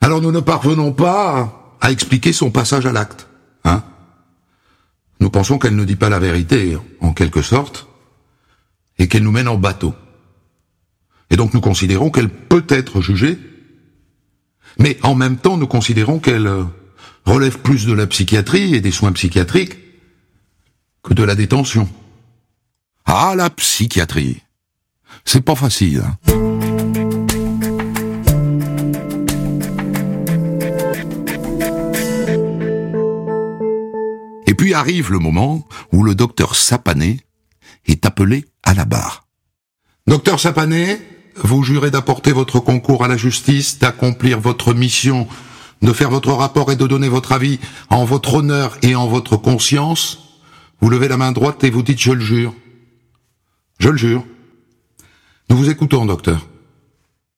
Alors 0.00 0.20
nous 0.20 0.32
ne 0.32 0.40
parvenons 0.40 0.92
pas 0.92 1.76
à 1.80 1.90
expliquer 1.90 2.32
son 2.32 2.50
passage 2.50 2.86
à 2.86 2.92
l'acte. 2.92 3.28
Hein 3.64 3.82
nous 5.20 5.30
pensons 5.30 5.58
qu'elle 5.58 5.76
ne 5.76 5.84
dit 5.84 5.96
pas 5.96 6.08
la 6.08 6.18
vérité, 6.18 6.76
en 7.00 7.12
quelque 7.12 7.42
sorte, 7.42 7.88
et 8.98 9.08
qu'elle 9.08 9.24
nous 9.24 9.32
mène 9.32 9.48
en 9.48 9.56
bateau. 9.56 9.94
Et 11.30 11.36
donc 11.36 11.54
nous 11.54 11.60
considérons 11.60 12.10
qu'elle 12.10 12.30
peut 12.30 12.64
être 12.68 13.00
jugée, 13.00 13.38
mais 14.78 14.96
en 15.02 15.14
même 15.14 15.36
temps 15.36 15.56
nous 15.56 15.66
considérons 15.66 16.20
qu'elle 16.20 16.46
euh, 16.46 16.64
relève 17.24 17.58
plus 17.58 17.86
de 17.86 17.92
la 17.92 18.06
psychiatrie 18.06 18.74
et 18.74 18.80
des 18.80 18.90
soins 18.90 19.12
psychiatriques 19.12 19.76
que 21.02 21.14
de 21.14 21.22
la 21.22 21.34
détention. 21.34 21.88
Ah, 23.04 23.34
la 23.36 23.50
psychiatrie. 23.50 24.42
C'est 25.24 25.40
pas 25.40 25.54
facile. 25.54 26.02
Hein. 26.04 26.16
Et 34.46 34.54
puis 34.54 34.74
arrive 34.74 35.10
le 35.12 35.18
moment 35.18 35.66
où 35.92 36.02
le 36.02 36.14
docteur 36.14 36.54
Sapané 36.54 37.20
est 37.86 38.04
appelé 38.04 38.44
à 38.62 38.74
la 38.74 38.84
barre. 38.84 39.26
Docteur 40.06 40.40
Sapané, 40.40 40.98
vous 41.36 41.62
jurez 41.62 41.90
d'apporter 41.90 42.32
votre 42.32 42.60
concours 42.60 43.04
à 43.04 43.08
la 43.08 43.16
justice, 43.16 43.78
d'accomplir 43.78 44.40
votre 44.40 44.74
mission, 44.74 45.28
de 45.82 45.92
faire 45.92 46.10
votre 46.10 46.32
rapport 46.32 46.72
et 46.72 46.76
de 46.76 46.86
donner 46.86 47.08
votre 47.08 47.32
avis 47.32 47.58
en 47.90 48.04
votre 48.04 48.34
honneur 48.34 48.76
et 48.82 48.94
en 48.94 49.06
votre 49.06 49.36
conscience 49.36 50.27
vous 50.80 50.90
levez 50.90 51.08
la 51.08 51.16
main 51.16 51.32
droite 51.32 51.64
et 51.64 51.70
vous 51.70 51.82
dites 51.82 52.00
je 52.00 52.12
le 52.12 52.20
jure. 52.20 52.54
Je 53.78 53.88
le 53.88 53.96
jure. 53.96 54.24
Nous 55.50 55.56
vous 55.56 55.70
écoutons, 55.70 56.04
docteur. 56.04 56.48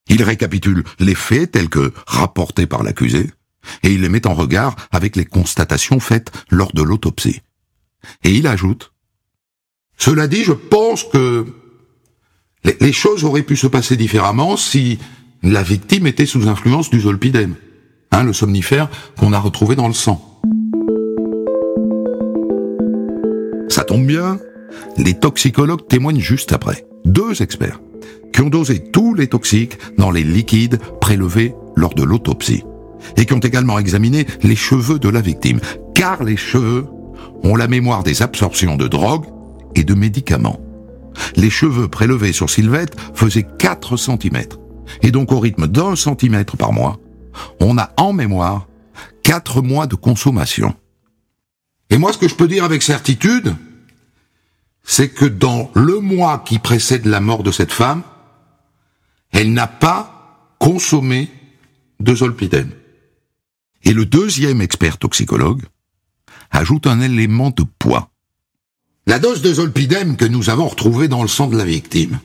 Il 0.08 0.22
récapitule 0.22 0.84
les 0.98 1.14
faits 1.14 1.52
tels 1.52 1.68
que 1.68 1.92
rapportés 2.06 2.66
par 2.66 2.82
l'accusé, 2.82 3.30
et 3.82 3.92
il 3.92 4.00
les 4.00 4.08
met 4.08 4.26
en 4.26 4.34
regard 4.34 4.74
avec 4.90 5.16
les 5.16 5.24
constatations 5.24 6.00
faites 6.00 6.32
lors 6.50 6.72
de 6.72 6.82
l'autopsie. 6.82 7.40
Et 8.24 8.34
il 8.34 8.46
ajoute 8.46 8.92
Cela 9.96 10.26
dit, 10.26 10.42
je 10.42 10.52
pense 10.52 11.04
que 11.04 11.46
les, 12.64 12.92
choses 12.92 13.24
auraient 13.24 13.42
pu 13.42 13.56
se 13.56 13.66
passer 13.66 13.96
différemment 13.96 14.56
si 14.56 14.98
la 15.42 15.62
victime 15.62 16.06
était 16.06 16.26
sous 16.26 16.48
influence 16.48 16.90
du 16.90 17.00
zolpidem, 17.00 17.54
hein, 18.10 18.22
le 18.24 18.32
somnifère 18.32 18.90
qu'on 19.16 19.32
a 19.32 19.38
retrouvé 19.38 19.76
dans 19.76 19.88
le 19.88 19.94
sang. 19.94 20.29
Ça 23.80 23.84
tombe 23.84 24.04
bien, 24.04 24.38
les 24.98 25.14
toxicologues 25.14 25.88
témoignent 25.88 26.20
juste 26.20 26.52
après. 26.52 26.84
Deux 27.06 27.40
experts 27.40 27.80
qui 28.30 28.42
ont 28.42 28.50
dosé 28.50 28.78
tous 28.92 29.14
les 29.14 29.26
toxiques 29.26 29.78
dans 29.96 30.10
les 30.10 30.22
liquides 30.22 30.78
prélevés 31.00 31.54
lors 31.76 31.94
de 31.94 32.02
l'autopsie 32.02 32.62
et 33.16 33.24
qui 33.24 33.32
ont 33.32 33.38
également 33.38 33.78
examiné 33.78 34.26
les 34.42 34.54
cheveux 34.54 34.98
de 34.98 35.08
la 35.08 35.22
victime, 35.22 35.60
car 35.94 36.22
les 36.22 36.36
cheveux 36.36 36.88
ont 37.42 37.56
la 37.56 37.68
mémoire 37.68 38.02
des 38.02 38.20
absorptions 38.20 38.76
de 38.76 38.86
drogue 38.86 39.24
et 39.74 39.82
de 39.82 39.94
médicaments. 39.94 40.60
Les 41.36 41.48
cheveux 41.48 41.88
prélevés 41.88 42.34
sur 42.34 42.50
Sylvette 42.50 43.00
faisaient 43.14 43.46
4 43.58 43.96
cm, 43.96 44.42
et 45.00 45.10
donc 45.10 45.32
au 45.32 45.40
rythme 45.40 45.68
d'un 45.68 45.96
centimètre 45.96 46.58
par 46.58 46.74
mois, 46.74 46.98
on 47.60 47.78
a 47.78 47.94
en 47.96 48.12
mémoire 48.12 48.68
4 49.22 49.62
mois 49.62 49.86
de 49.86 49.94
consommation. 49.94 50.74
Et 51.88 51.96
moi, 51.96 52.12
ce 52.12 52.18
que 52.18 52.28
je 52.28 52.34
peux 52.34 52.46
dire 52.46 52.64
avec 52.64 52.82
certitude, 52.82 53.56
c'est 54.82 55.10
que 55.10 55.24
dans 55.24 55.70
le 55.74 56.00
mois 56.00 56.42
qui 56.44 56.58
précède 56.58 57.06
la 57.06 57.20
mort 57.20 57.42
de 57.42 57.52
cette 57.52 57.72
femme, 57.72 58.02
elle 59.30 59.52
n'a 59.52 59.66
pas 59.66 60.54
consommé 60.58 61.30
de 62.00 62.14
zolpidem. 62.14 62.70
Et 63.84 63.92
le 63.92 64.04
deuxième 64.04 64.60
expert 64.60 64.98
toxicologue 64.98 65.62
ajoute 66.50 66.86
un 66.86 67.00
élément 67.00 67.50
de 67.50 67.64
poids. 67.78 68.10
La 69.06 69.18
dose 69.18 69.42
de 69.42 69.54
zolpidem 69.54 70.16
que 70.16 70.24
nous 70.24 70.50
avons 70.50 70.68
retrouvée 70.68 71.08
dans 71.08 71.22
le 71.22 71.28
sang 71.28 71.48
de 71.48 71.56
la 71.56 71.64
victime 71.64 72.20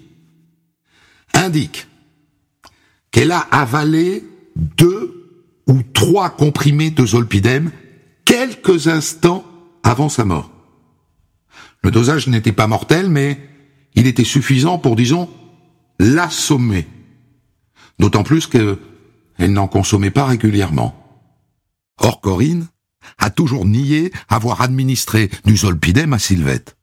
indique 1.33 1.87
qu'elle 3.11 3.31
a 3.31 3.39
avalé 3.39 4.23
deux 4.55 5.61
ou 5.67 5.81
trois 5.93 6.29
comprimés 6.29 6.91
de 6.91 7.05
zolpidem 7.05 7.71
quelques 8.25 8.87
instants 8.87 9.45
avant 9.83 10.09
sa 10.09 10.25
mort. 10.25 10.51
Le 11.85 11.91
dosage 11.91 12.25
n'était 12.25 12.51
pas 12.51 12.65
mortel, 12.65 13.11
mais 13.11 13.39
il 13.93 14.07
était 14.07 14.23
suffisant 14.23 14.79
pour, 14.79 14.95
disons, 14.95 15.29
l'assommer. 15.99 16.87
D'autant 17.99 18.23
plus 18.23 18.47
qu'elle 18.47 18.79
n'en 19.37 19.67
consommait 19.67 20.09
pas 20.09 20.25
régulièrement. 20.25 20.95
Or, 21.99 22.21
Corinne 22.21 22.65
a 23.19 23.29
toujours 23.29 23.67
nié 23.67 24.11
avoir 24.29 24.61
administré 24.61 25.29
du 25.45 25.57
zolpidem 25.57 26.11
à 26.13 26.17
Sylvette. 26.17 26.75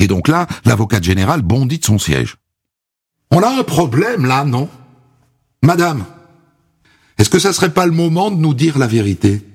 Et 0.00 0.08
donc 0.08 0.26
là, 0.26 0.48
l'avocat 0.64 1.00
général 1.00 1.42
bondit 1.42 1.78
de 1.78 1.84
son 1.84 2.00
siège. 2.00 2.36
On 3.30 3.44
a 3.44 3.60
un 3.60 3.62
problème 3.62 4.26
là, 4.26 4.44
non? 4.44 4.68
Madame, 5.62 6.04
est-ce 7.18 7.30
que 7.30 7.38
ça 7.38 7.52
serait 7.52 7.72
pas 7.72 7.86
le 7.86 7.92
moment 7.92 8.32
de 8.32 8.36
nous 8.36 8.54
dire 8.54 8.76
la 8.76 8.88
vérité? 8.88 9.46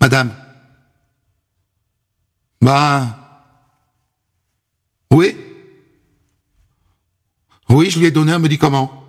Madame 0.00 0.32
Ben... 2.60 3.14
Oui 5.12 5.36
Oui, 7.68 7.90
je 7.90 7.98
lui 7.98 8.06
ai 8.06 8.10
donné 8.10 8.32
un 8.32 8.38
médicament. 8.38 9.04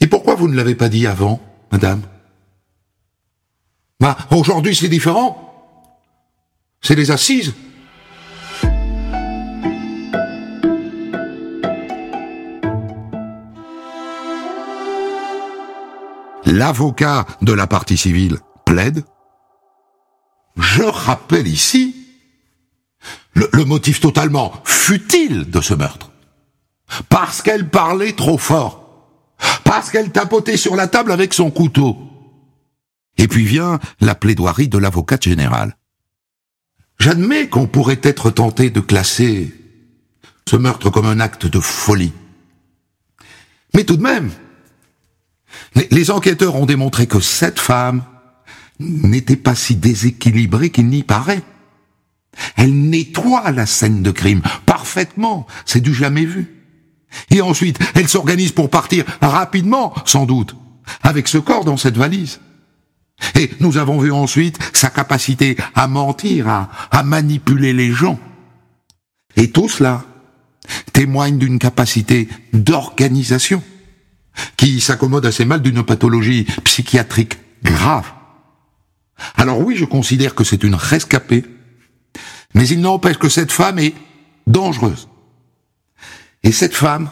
Et 0.00 0.06
pourquoi 0.06 0.34
vous 0.34 0.48
ne 0.48 0.56
l'avez 0.56 0.74
pas 0.74 0.88
dit 0.88 1.06
avant, 1.06 1.40
madame? 1.72 2.02
Ben, 4.00 4.14
aujourd'hui 4.30 4.74
c'est 4.76 4.88
différent. 4.88 5.42
C'est 6.82 6.94
les 6.94 7.10
assises. 7.10 7.54
L'avocat 16.44 17.26
de 17.42 17.52
la 17.52 17.66
partie 17.66 17.96
civile 17.96 18.38
plaide. 18.64 19.04
Je 20.56 20.82
rappelle 20.82 21.48
ici 21.48 21.95
le, 23.36 23.64
motif 23.64 24.00
totalement 24.00 24.52
futile 24.64 25.50
de 25.50 25.60
ce 25.60 25.74
meurtre. 25.74 26.10
Parce 27.08 27.42
qu'elle 27.42 27.68
parlait 27.68 28.12
trop 28.12 28.38
fort. 28.38 28.82
Parce 29.64 29.90
qu'elle 29.90 30.10
tapotait 30.10 30.56
sur 30.56 30.76
la 30.76 30.88
table 30.88 31.12
avec 31.12 31.34
son 31.34 31.50
couteau. 31.50 31.98
Et 33.18 33.28
puis 33.28 33.44
vient 33.44 33.78
la 34.00 34.14
plaidoirie 34.14 34.68
de 34.68 34.78
l'avocat 34.78 35.18
général. 35.20 35.76
J'admets 36.98 37.48
qu'on 37.48 37.66
pourrait 37.66 38.00
être 38.02 38.30
tenté 38.30 38.70
de 38.70 38.80
classer 38.80 39.52
ce 40.48 40.56
meurtre 40.56 40.90
comme 40.90 41.06
un 41.06 41.20
acte 41.20 41.46
de 41.46 41.60
folie. 41.60 42.12
Mais 43.74 43.84
tout 43.84 43.96
de 43.96 44.02
même, 44.02 44.30
les 45.90 46.10
enquêteurs 46.10 46.54
ont 46.54 46.66
démontré 46.66 47.06
que 47.06 47.20
cette 47.20 47.58
femme 47.58 48.04
n'était 48.78 49.36
pas 49.36 49.54
si 49.54 49.74
déséquilibrée 49.74 50.70
qu'il 50.70 50.86
n'y 50.86 51.02
paraît. 51.02 51.42
Elle 52.56 52.74
nettoie 52.74 53.50
la 53.50 53.66
scène 53.66 54.02
de 54.02 54.10
crime 54.10 54.42
parfaitement, 54.64 55.46
c'est 55.64 55.80
du 55.80 55.94
jamais 55.94 56.24
vu. 56.24 56.56
Et 57.30 57.40
ensuite, 57.40 57.78
elle 57.94 58.08
s'organise 58.08 58.52
pour 58.52 58.70
partir 58.70 59.04
rapidement, 59.20 59.94
sans 60.04 60.26
doute, 60.26 60.56
avec 61.02 61.28
ce 61.28 61.38
corps 61.38 61.64
dans 61.64 61.76
cette 61.76 61.96
valise. 61.96 62.40
Et 63.34 63.50
nous 63.60 63.78
avons 63.78 63.98
vu 63.98 64.12
ensuite 64.12 64.58
sa 64.72 64.90
capacité 64.90 65.56
à 65.74 65.86
mentir, 65.86 66.48
à, 66.48 67.02
manipuler 67.02 67.72
les 67.72 67.90
gens. 67.90 68.18
Et 69.36 69.50
tout 69.50 69.68
cela 69.68 70.04
témoigne 70.92 71.38
d'une 71.38 71.58
capacité 71.58 72.28
d'organisation 72.52 73.62
qui 74.56 74.80
s'accommode 74.80 75.24
assez 75.24 75.44
mal 75.44 75.62
d'une 75.62 75.82
pathologie 75.82 76.46
psychiatrique 76.64 77.38
grave. 77.62 78.12
Alors 79.36 79.60
oui, 79.60 79.76
je 79.76 79.84
considère 79.86 80.34
que 80.34 80.44
c'est 80.44 80.62
une 80.62 80.74
rescapée, 80.74 81.44
mais 82.56 82.66
il 82.68 82.80
n'empêche 82.80 83.18
que 83.18 83.28
cette 83.28 83.52
femme 83.52 83.78
est 83.78 83.94
dangereuse. 84.46 85.08
Et 86.42 86.52
cette 86.52 86.74
femme, 86.74 87.10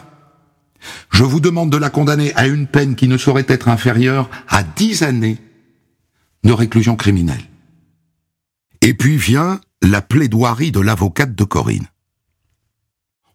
je 1.11 1.23
vous 1.23 1.39
demande 1.39 1.71
de 1.71 1.77
la 1.77 1.91
condamner 1.91 2.33
à 2.33 2.47
une 2.47 2.65
peine 2.65 2.95
qui 2.95 3.07
ne 3.07 3.15
saurait 3.15 3.45
être 3.47 3.67
inférieure 3.67 4.27
à 4.47 4.63
dix 4.63 5.03
années 5.03 5.37
de 6.43 6.51
réclusion 6.51 6.95
criminelle. 6.95 7.43
Et 8.81 8.95
puis 8.95 9.17
vient 9.17 9.61
la 9.83 10.01
plaidoirie 10.01 10.71
de 10.71 10.79
l'avocate 10.79 11.35
de 11.35 11.43
Corinne. 11.43 11.87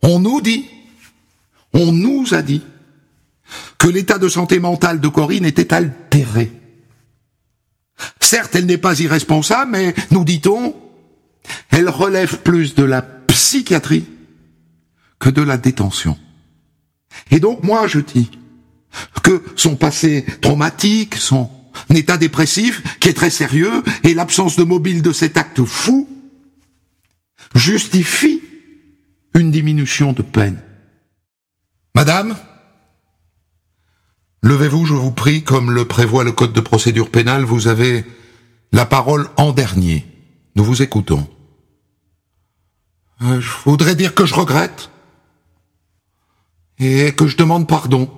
On 0.03 0.19
nous 0.19 0.41
dit, 0.41 0.67
on 1.75 1.93
nous 1.93 2.35
a 2.35 2.43
dit, 2.43 2.63
que 3.79 3.87
l'état 3.87 4.19
de 4.19 4.29
santé 4.29 4.59
mentale 4.59 5.01
de 5.01 5.09
Corinne 5.09 5.45
était 5.45 5.73
altéré. 5.73 6.51
Certes, 8.21 8.57
elle 8.57 8.67
n'est 8.67 8.79
pas 8.79 8.99
irresponsable, 8.99 9.71
mais, 9.71 9.95
nous 10.11 10.25
dit-on, 10.25 10.75
elle 11.71 11.89
relève 11.89 12.39
plus 12.39 12.75
de 12.75 12.85
la 12.85 13.03
psychiatrie 13.03 14.07
que 15.19 15.31
de 15.31 15.43
la 15.43 15.57
détention. 15.57 16.19
Et 17.31 17.41
donc, 17.41 17.63
moi, 17.63 17.87
je 17.87 18.01
dis 18.01 18.31
que 19.23 19.43
son 19.57 19.77
passé 19.77 20.25
traumatique, 20.41 21.15
son 21.17 21.51
état 21.91 22.17
dépressif, 22.17 22.99
qui 22.99 23.09
est 23.09 23.15
très 23.15 23.31
sérieux, 23.31 23.83
et 24.03 24.15
l'absence 24.15 24.57
de 24.57 24.65
mobile 24.65 25.03
de 25.03 25.13
cet 25.13 25.37
acte 25.37 25.65
fou, 25.65 26.09
justifie 27.55 28.43
une 29.35 29.51
diminution 29.51 30.13
de 30.13 30.23
peine. 30.23 30.61
Madame, 31.95 32.37
levez-vous, 34.43 34.87
je 34.87 34.95
vous 34.95 35.13
prie, 35.13 35.43
comme 35.43 35.71
le 35.71 35.85
prévoit 35.85 36.25
le 36.25 36.33
Code 36.33 36.53
de 36.53 36.61
procédure 36.61 37.11
pénale, 37.11 37.45
vous 37.45 37.69
avez 37.69 38.05
la 38.73 38.87
parole 38.87 39.29
en 39.37 39.53
dernier. 39.53 40.07
Nous 40.57 40.65
vous 40.65 40.83
écoutons. 40.83 41.29
Euh, 43.23 43.41
je 43.41 43.51
voudrais 43.67 43.95
dire 43.95 44.15
que 44.15 44.25
je 44.25 44.35
regrette 44.35 44.91
et 46.79 47.13
que 47.13 47.27
je 47.27 47.37
demande 47.37 47.69
pardon. 47.69 48.09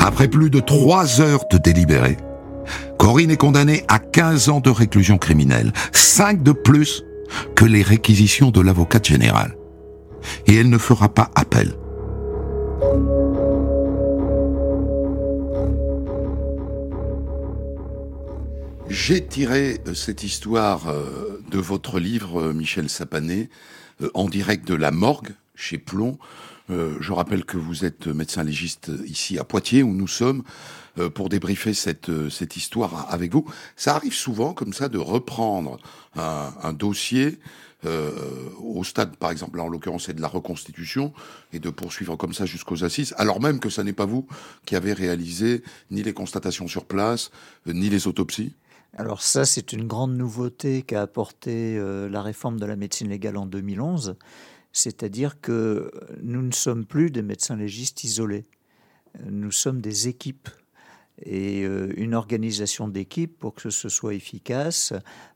Après 0.00 0.26
plus 0.26 0.50
de 0.50 0.58
trois 0.58 1.20
heures 1.20 1.44
de 1.48 1.58
délibéré, 1.58 2.16
Corinne 2.98 3.30
est 3.30 3.36
condamnée 3.36 3.84
à 3.86 4.00
15 4.00 4.48
ans 4.48 4.60
de 4.60 4.70
réclusion 4.70 5.16
criminelle, 5.16 5.72
5 5.92 6.42
de 6.42 6.52
plus 6.52 7.04
que 7.54 7.64
les 7.64 7.82
réquisitions 7.82 8.50
de 8.50 8.60
l'avocat 8.60 9.00
général. 9.02 9.56
Et 10.46 10.56
elle 10.56 10.70
ne 10.70 10.78
fera 10.78 11.08
pas 11.08 11.30
appel. 11.36 11.76
J'ai 18.92 19.24
tiré 19.24 19.80
euh, 19.86 19.94
cette 19.94 20.22
histoire 20.22 20.86
euh, 20.88 21.40
de 21.50 21.58
votre 21.58 21.98
livre, 21.98 22.42
euh, 22.42 22.52
Michel 22.52 22.90
Sapané, 22.90 23.48
en 24.12 24.28
direct 24.28 24.68
de 24.68 24.74
la 24.74 24.90
morgue 24.90 25.30
chez 25.54 25.78
Plomb. 25.78 26.18
Je 26.68 27.12
rappelle 27.12 27.44
que 27.44 27.56
vous 27.56 27.84
êtes 27.84 28.06
médecin 28.08 28.42
légiste 28.42 28.90
ici 29.04 29.38
à 29.38 29.44
Poitiers, 29.44 29.82
où 29.82 29.92
nous 29.92 30.08
sommes, 30.08 30.42
pour 31.14 31.28
débriefer 31.28 31.72
cette, 31.72 32.10
cette 32.30 32.56
histoire 32.56 33.06
avec 33.10 33.32
vous. 33.32 33.44
Ça 33.76 33.94
arrive 33.94 34.14
souvent 34.14 34.54
comme 34.54 34.72
ça 34.72 34.88
de 34.88 34.98
reprendre 34.98 35.78
un, 36.16 36.52
un 36.62 36.72
dossier 36.72 37.38
euh, 37.84 38.10
au 38.60 38.84
stade, 38.84 39.16
par 39.16 39.30
exemple, 39.30 39.56
là 39.58 39.64
en 39.64 39.68
l'occurrence 39.68 40.06
c'est 40.06 40.14
de 40.14 40.20
la 40.20 40.28
reconstitution, 40.28 41.12
et 41.52 41.58
de 41.58 41.70
poursuivre 41.70 42.16
comme 42.16 42.32
ça 42.32 42.46
jusqu'aux 42.46 42.84
assises, 42.84 43.14
alors 43.18 43.40
même 43.40 43.58
que 43.58 43.70
ce 43.70 43.80
n'est 43.80 43.92
pas 43.92 44.06
vous 44.06 44.26
qui 44.64 44.76
avez 44.76 44.92
réalisé 44.92 45.62
ni 45.90 46.02
les 46.02 46.12
constatations 46.12 46.68
sur 46.68 46.84
place, 46.84 47.30
ni 47.66 47.90
les 47.90 48.06
autopsies 48.06 48.54
alors 48.94 49.22
ça, 49.22 49.46
c'est 49.46 49.72
une 49.72 49.86
grande 49.86 50.14
nouveauté 50.16 50.82
qu'a 50.82 51.00
apporté 51.00 51.78
euh, 51.78 52.10
la 52.10 52.20
réforme 52.20 52.60
de 52.60 52.66
la 52.66 52.76
médecine 52.76 53.08
légale 53.08 53.38
en 53.38 53.46
2011, 53.46 54.16
c'est-à-dire 54.72 55.40
que 55.40 55.90
nous 56.20 56.42
ne 56.42 56.52
sommes 56.52 56.84
plus 56.84 57.10
des 57.10 57.22
médecins 57.22 57.56
légistes 57.56 58.04
isolés, 58.04 58.44
nous 59.24 59.50
sommes 59.50 59.80
des 59.80 60.08
équipes. 60.08 60.48
Et 61.24 61.62
euh, 61.62 61.92
une 61.96 62.14
organisation 62.14 62.88
d'équipe, 62.88 63.38
pour 63.38 63.54
que 63.54 63.70
ce 63.70 63.88
soit 63.88 64.14
efficace, 64.14 64.92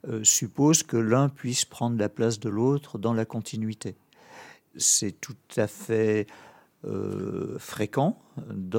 euh, 0.09 0.25
suppose 0.25 0.83
que 0.83 0.97
l'un 0.97 1.29
puisse 1.29 1.65
prendre 1.65 1.99
la 1.99 2.09
place 2.09 2.41
de 2.41 2.49
l'autre 2.49 2.99
dans 2.99 3.13
la 3.13 3.25
continuité. 3.25 3.95
C'est 4.77 5.21
tout 5.21 5.37
à 5.57 5.67
fait 5.67 6.27
euh, 6.87 7.57
fréquent, 7.59 8.19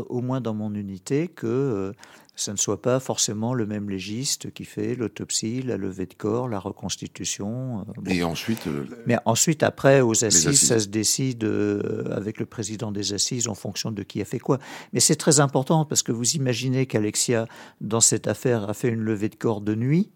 au 0.10 0.22
moins 0.22 0.41
dans 0.41 0.54
mon 0.54 0.74
unité, 0.74 1.28
que 1.28 1.93
ce 2.38 2.52
ne 2.52 2.56
soit 2.56 2.82
pas 2.82 3.00
forcément 3.00 3.56
le 3.56 3.65
même 3.65 3.89
légiste 3.89 4.54
qui 4.54 4.63
fait 4.63 4.96
l'autopsie, 4.96 5.63
la 5.63 5.76
levée 5.76 6.06
de 6.06 6.13
corps, 6.13 6.48
la 6.48 6.60
reconstitution. 6.60 7.80
Euh, 7.80 8.10
Et 8.10 8.24
ensuite 8.24 8.67
euh, 8.67 8.86
Mais 9.08 9.17
ensuite, 9.26 9.63
après, 9.63 10.02
aux 10.02 10.24
assises, 10.24 10.67
ça 10.67 10.80
se 10.80 10.88
décide 10.88 11.43
euh, 11.43 12.15
avec 12.15 12.39
le 12.39 12.46
président 12.46 12.91
des 12.91 13.13
assises 13.13 13.48
en 13.48 13.56
fonction 13.56 13.91
de 13.91 14.04
qui 14.04 14.22
a 14.22 14.26
fait 14.26 14.39
quoi. 14.39 14.60
Mais 14.93 15.00
c'est 15.00 15.15
très 15.15 15.39
important 15.39 15.84
parce 15.84 16.04
que 16.04 16.12
vous 16.12 16.36
imaginez 16.36 16.86
qu'Alexia, 16.86 17.48
dans 17.82 18.02
cette 18.02 18.28
affaire, 18.28 18.70
a 18.70 18.74
fait 18.76 18.89
une 18.89 19.02
levée 19.02 19.30
de 19.30 19.36
corps 19.36 19.62
de 19.62 19.74
nuit. 19.74 20.12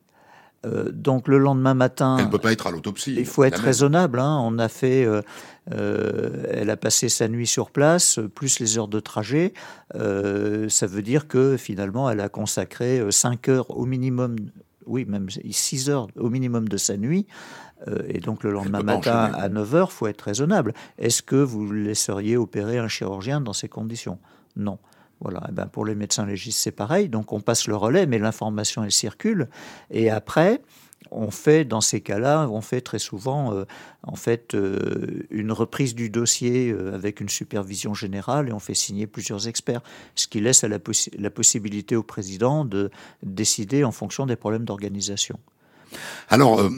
Euh, 0.65 0.91
donc 0.91 1.27
le 1.27 1.37
lendemain 1.37 1.73
matin, 1.73 2.17
elle 2.19 2.25
ne 2.25 2.31
peut 2.31 2.37
pas 2.37 2.51
être 2.51 2.67
à 2.67 2.71
l'autopsie. 2.71 3.15
Il 3.17 3.25
faut 3.25 3.43
être 3.43 3.61
raisonnable. 3.61 4.19
Hein. 4.19 4.39
On 4.43 4.59
a 4.59 4.67
fait, 4.67 5.05
euh, 5.05 5.21
euh, 5.73 6.45
elle 6.49 6.69
a 6.69 6.77
passé 6.77 7.09
sa 7.09 7.27
nuit 7.27 7.47
sur 7.47 7.71
place, 7.71 8.19
plus 8.35 8.59
les 8.59 8.77
heures 8.77 8.87
de 8.87 8.99
trajet. 8.99 9.53
Ça 9.93 10.87
veut 10.87 11.01
dire 11.01 11.27
que 11.27 11.57
finalement, 11.57 12.09
elle 12.09 12.19
a 12.19 12.29
consacré 12.29 13.01
5 13.09 13.49
heures 13.49 13.71
au 13.71 13.85
minimum, 13.85 14.35
oui, 14.85 15.05
même 15.05 15.27
6 15.29 15.89
heures 15.89 16.07
au 16.15 16.29
minimum 16.29 16.67
de 16.67 16.77
sa 16.77 16.97
nuit. 16.97 17.25
et 18.07 18.19
donc 18.19 18.43
le 18.43 18.51
lendemain 18.51 18.83
matin 18.83 19.31
à 19.33 19.49
9 19.49 19.75
heures, 19.75 19.91
faut 19.91 20.07
être 20.07 20.21
raisonnable. 20.21 20.73
Est-ce 20.99 21.23
que 21.23 21.35
vous 21.35 21.71
laisseriez 21.71 22.37
opérer 22.37 22.77
un 22.77 22.87
chirurgien 22.87 23.41
dans 23.41 23.53
ces 23.53 23.67
conditions? 23.67 24.19
Non. 24.55 24.77
Voilà, 25.21 25.43
eh 25.49 25.51
ben 25.51 25.67
pour 25.67 25.85
les 25.85 25.95
médecins 25.95 26.25
légistes, 26.25 26.59
c'est 26.59 26.71
pareil. 26.71 27.07
Donc 27.07 27.31
on 27.31 27.39
passe 27.39 27.67
le 27.67 27.75
relais, 27.75 28.05
mais 28.05 28.17
l'information, 28.17 28.83
elle 28.83 28.91
circule. 28.91 29.49
Et 29.91 30.09
après, 30.09 30.61
on 31.11 31.29
fait, 31.29 31.65
dans 31.65 31.81
ces 31.81 32.01
cas-là, 32.01 32.47
on 32.49 32.61
fait 32.61 32.81
très 32.81 32.99
souvent 32.99 33.53
euh, 33.53 33.65
en 34.03 34.15
fait, 34.15 34.55
euh, 34.55 35.27
une 35.29 35.51
reprise 35.51 35.93
du 35.93 36.09
dossier 36.09 36.71
euh, 36.71 36.95
avec 36.95 37.19
une 37.19 37.29
supervision 37.29 37.93
générale 37.93 38.49
et 38.49 38.53
on 38.53 38.59
fait 38.59 38.73
signer 38.73 39.07
plusieurs 39.07 39.47
experts, 39.47 39.81
ce 40.15 40.27
qui 40.27 40.39
laisse 40.39 40.63
la, 40.63 40.77
la 41.17 41.29
possibilité 41.29 41.95
au 41.95 42.03
président 42.03 42.65
de 42.65 42.89
décider 43.23 43.83
en 43.83 43.91
fonction 43.91 44.25
des 44.25 44.35
problèmes 44.35 44.65
d'organisation. 44.65 45.39
Alors, 46.29 46.69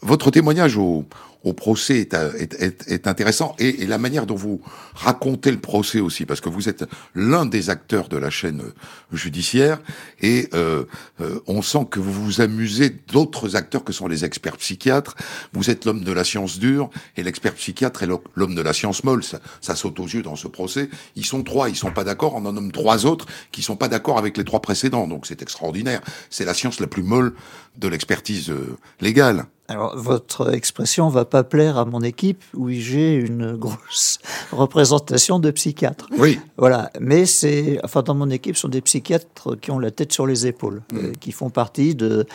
votre 0.00 0.30
témoignage 0.30 0.78
au, 0.78 1.04
au 1.44 1.52
procès 1.52 1.98
est, 1.98 2.14
est, 2.14 2.88
est, 2.88 3.06
intéressant 3.06 3.54
et, 3.58 3.82
et, 3.82 3.86
la 3.86 3.98
manière 3.98 4.26
dont 4.26 4.36
vous 4.36 4.60
racontez 4.94 5.50
le 5.50 5.58
procès 5.58 6.00
aussi, 6.00 6.24
parce 6.24 6.40
que 6.40 6.48
vous 6.48 6.68
êtes 6.68 6.84
l'un 7.14 7.46
des 7.46 7.70
acteurs 7.70 8.08
de 8.08 8.16
la 8.16 8.30
chaîne 8.30 8.60
euh, 8.60 9.16
judiciaire 9.16 9.80
et 10.20 10.48
euh, 10.54 10.84
euh, 11.20 11.40
on 11.46 11.62
sent 11.62 11.86
que 11.90 12.00
vous 12.00 12.12
vous 12.12 12.40
amusez 12.40 12.90
d'autres 12.90 13.56
acteurs 13.56 13.84
que 13.84 13.92
sont 13.92 14.08
les 14.08 14.24
experts 14.24 14.56
psychiatres. 14.56 15.16
Vous 15.52 15.70
êtes 15.70 15.84
l'homme 15.84 16.04
de 16.04 16.12
la 16.12 16.24
science 16.24 16.58
dure 16.58 16.90
et 17.16 17.22
l'expert 17.22 17.54
psychiatre 17.54 18.02
est 18.02 18.08
l'homme 18.34 18.54
de 18.54 18.62
la 18.62 18.72
science 18.72 19.04
molle. 19.04 19.24
Ça, 19.24 19.40
ça, 19.60 19.74
saute 19.74 19.98
aux 20.00 20.06
yeux 20.06 20.22
dans 20.22 20.36
ce 20.36 20.48
procès. 20.48 20.88
Ils 21.16 21.26
sont 21.26 21.42
trois, 21.42 21.68
ils 21.68 21.76
sont 21.76 21.92
pas 21.92 22.04
d'accord. 22.04 22.34
On 22.34 22.44
en 22.46 22.52
nomme 22.52 22.72
trois 22.72 23.06
autres 23.06 23.26
qui 23.50 23.62
sont 23.62 23.76
pas 23.76 23.88
d'accord 23.88 24.18
avec 24.18 24.36
les 24.36 24.44
trois 24.44 24.60
précédents. 24.60 25.06
Donc 25.06 25.26
c'est 25.26 25.42
extraordinaire. 25.42 26.00
C'est 26.30 26.44
la 26.44 26.54
science 26.54 26.80
la 26.80 26.86
plus 26.86 27.02
molle 27.02 27.34
de 27.76 27.88
l'expertise 27.88 28.50
euh, 28.50 28.76
légale. 29.00 29.46
Alors, 29.68 29.96
votre 29.96 30.52
expression 30.52 31.08
va 31.08 31.24
pas 31.32 31.44
plaire 31.44 31.78
à 31.78 31.86
mon 31.86 32.02
équipe 32.02 32.44
où 32.52 32.68
j'ai 32.68 33.14
une 33.14 33.56
grosse 33.56 34.18
représentation 34.52 35.38
de 35.38 35.50
psychiatres. 35.50 36.06
Oui. 36.18 36.38
Voilà. 36.58 36.90
Mais 37.00 37.24
c'est, 37.24 37.80
enfin, 37.82 38.02
dans 38.02 38.14
mon 38.14 38.28
équipe, 38.28 38.54
ce 38.54 38.62
sont 38.62 38.68
des 38.68 38.82
psychiatres 38.82 39.56
qui 39.56 39.70
ont 39.70 39.78
la 39.78 39.90
tête 39.90 40.12
sur 40.12 40.26
les 40.26 40.46
épaules, 40.46 40.82
mm. 40.92 40.96
euh, 40.98 41.12
qui 41.18 41.32
font 41.32 41.48
partie 41.48 41.94
de, 41.94 42.26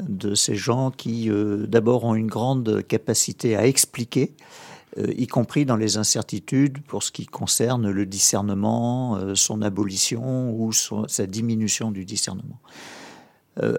de 0.00 0.34
ces 0.34 0.56
gens 0.56 0.90
qui, 0.90 1.28
euh, 1.28 1.66
d'abord, 1.66 2.04
ont 2.04 2.14
une 2.14 2.28
grande 2.28 2.82
capacité 2.88 3.56
à 3.56 3.66
expliquer, 3.66 4.34
euh, 4.96 5.12
y 5.18 5.26
compris 5.26 5.66
dans 5.66 5.76
les 5.76 5.98
incertitudes 5.98 6.78
pour 6.80 7.02
ce 7.02 7.12
qui 7.12 7.26
concerne 7.26 7.90
le 7.90 8.06
discernement, 8.06 9.18
son 9.34 9.60
abolition 9.60 10.50
ou 10.50 10.72
sa 10.72 11.26
diminution 11.26 11.90
du 11.90 12.06
discernement. 12.06 12.58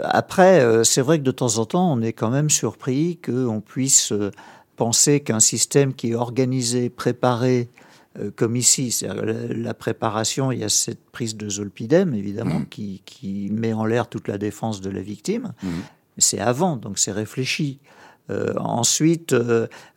Après, 0.01 0.83
c'est 0.83 1.01
vrai 1.01 1.19
que 1.19 1.23
de 1.23 1.29
temps 1.29 1.59
en 1.59 1.65
temps, 1.65 1.93
on 1.93 2.01
est 2.01 2.13
quand 2.13 2.31
même 2.31 2.49
surpris 2.49 3.19
qu'on 3.23 3.61
puisse 3.61 4.11
penser 4.77 5.19
qu'un 5.19 5.41
système 5.41 5.93
qui 5.93 6.11
est 6.11 6.15
organisé, 6.15 6.89
préparé, 6.89 7.69
comme 8.35 8.55
ici, 8.55 8.91
c'est-à-dire 8.91 9.25
la 9.49 9.73
préparation, 9.75 10.51
il 10.51 10.59
y 10.59 10.63
a 10.63 10.69
cette 10.69 11.03
prise 11.11 11.37
de 11.37 11.49
zolpidem, 11.49 12.15
évidemment, 12.15 12.61
mmh. 12.61 13.01
qui, 13.03 13.49
met 13.51 13.73
en 13.73 13.85
l'air 13.85 14.07
toute 14.07 14.27
la 14.27 14.39
défense 14.39 14.81
de 14.81 14.89
la 14.89 15.01
victime. 15.01 15.53
Mmh. 15.61 15.67
C'est 16.17 16.39
avant, 16.39 16.77
donc 16.77 16.97
c'est 16.97 17.11
réfléchi. 17.11 17.79
ensuite, 18.57 19.35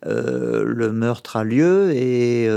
le 0.03 0.91
meurtre 0.91 1.37
a 1.37 1.43
lieu 1.43 1.91
et 1.95 2.47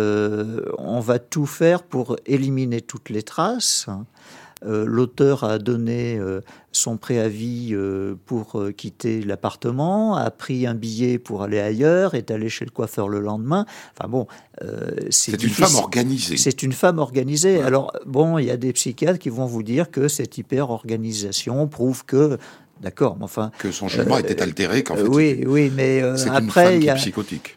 on 0.76 1.00
va 1.00 1.18
tout 1.18 1.46
faire 1.46 1.82
pour 1.82 2.16
éliminer 2.26 2.82
toutes 2.82 3.08
les 3.08 3.22
traces. 3.22 3.86
Euh, 3.88 3.92
l'auteur 4.62 5.44
a 5.44 5.58
donné 5.58 6.16
euh, 6.18 6.40
son 6.72 6.96
préavis 6.96 7.70
euh, 7.72 8.14
pour 8.24 8.62
quitter 8.76 9.22
l'appartement, 9.22 10.16
a 10.16 10.30
pris 10.30 10.66
un 10.66 10.74
billet 10.74 11.18
pour 11.18 11.42
aller 11.42 11.60
ailleurs, 11.60 12.14
est 12.14 12.30
allé 12.30 12.48
chez 12.48 12.64
le 12.64 12.70
coiffeur 12.70 13.08
le 13.08 13.20
lendemain. 13.20 13.66
Enfin 13.96 14.08
bon, 14.08 14.26
c'est 15.10 15.42
une 15.42 15.50
femme 15.50 15.74
organisée. 15.76 16.36
C'est 16.36 16.62
une 16.62 16.72
femme 16.72 16.98
organisée. 16.98 17.62
Alors 17.62 17.92
bon, 18.06 18.38
il 18.38 18.46
y 18.46 18.50
a 18.50 18.56
des 18.56 18.72
psychiatres 18.72 19.18
qui 19.18 19.28
vont 19.28 19.46
vous 19.46 19.62
dire 19.62 19.90
que 19.90 20.08
cette 20.08 20.38
hyper-organisation 20.38 21.66
prouve 21.68 22.04
que 22.04 22.38
D'accord, 22.84 23.16
mais 23.18 23.24
enfin. 23.24 23.50
Que 23.58 23.72
son 23.72 23.88
jugement 23.88 24.18
était 24.18 24.42
altéré, 24.42 24.82
qu'en 24.84 24.94
fait. 24.94 25.02
Oui, 25.02 25.42
oui, 25.46 25.72
mais 25.74 26.02
après. 26.30 26.76
il 26.76 26.84
y 26.84 26.90
a, 26.90 26.94
psychotique. 26.94 27.56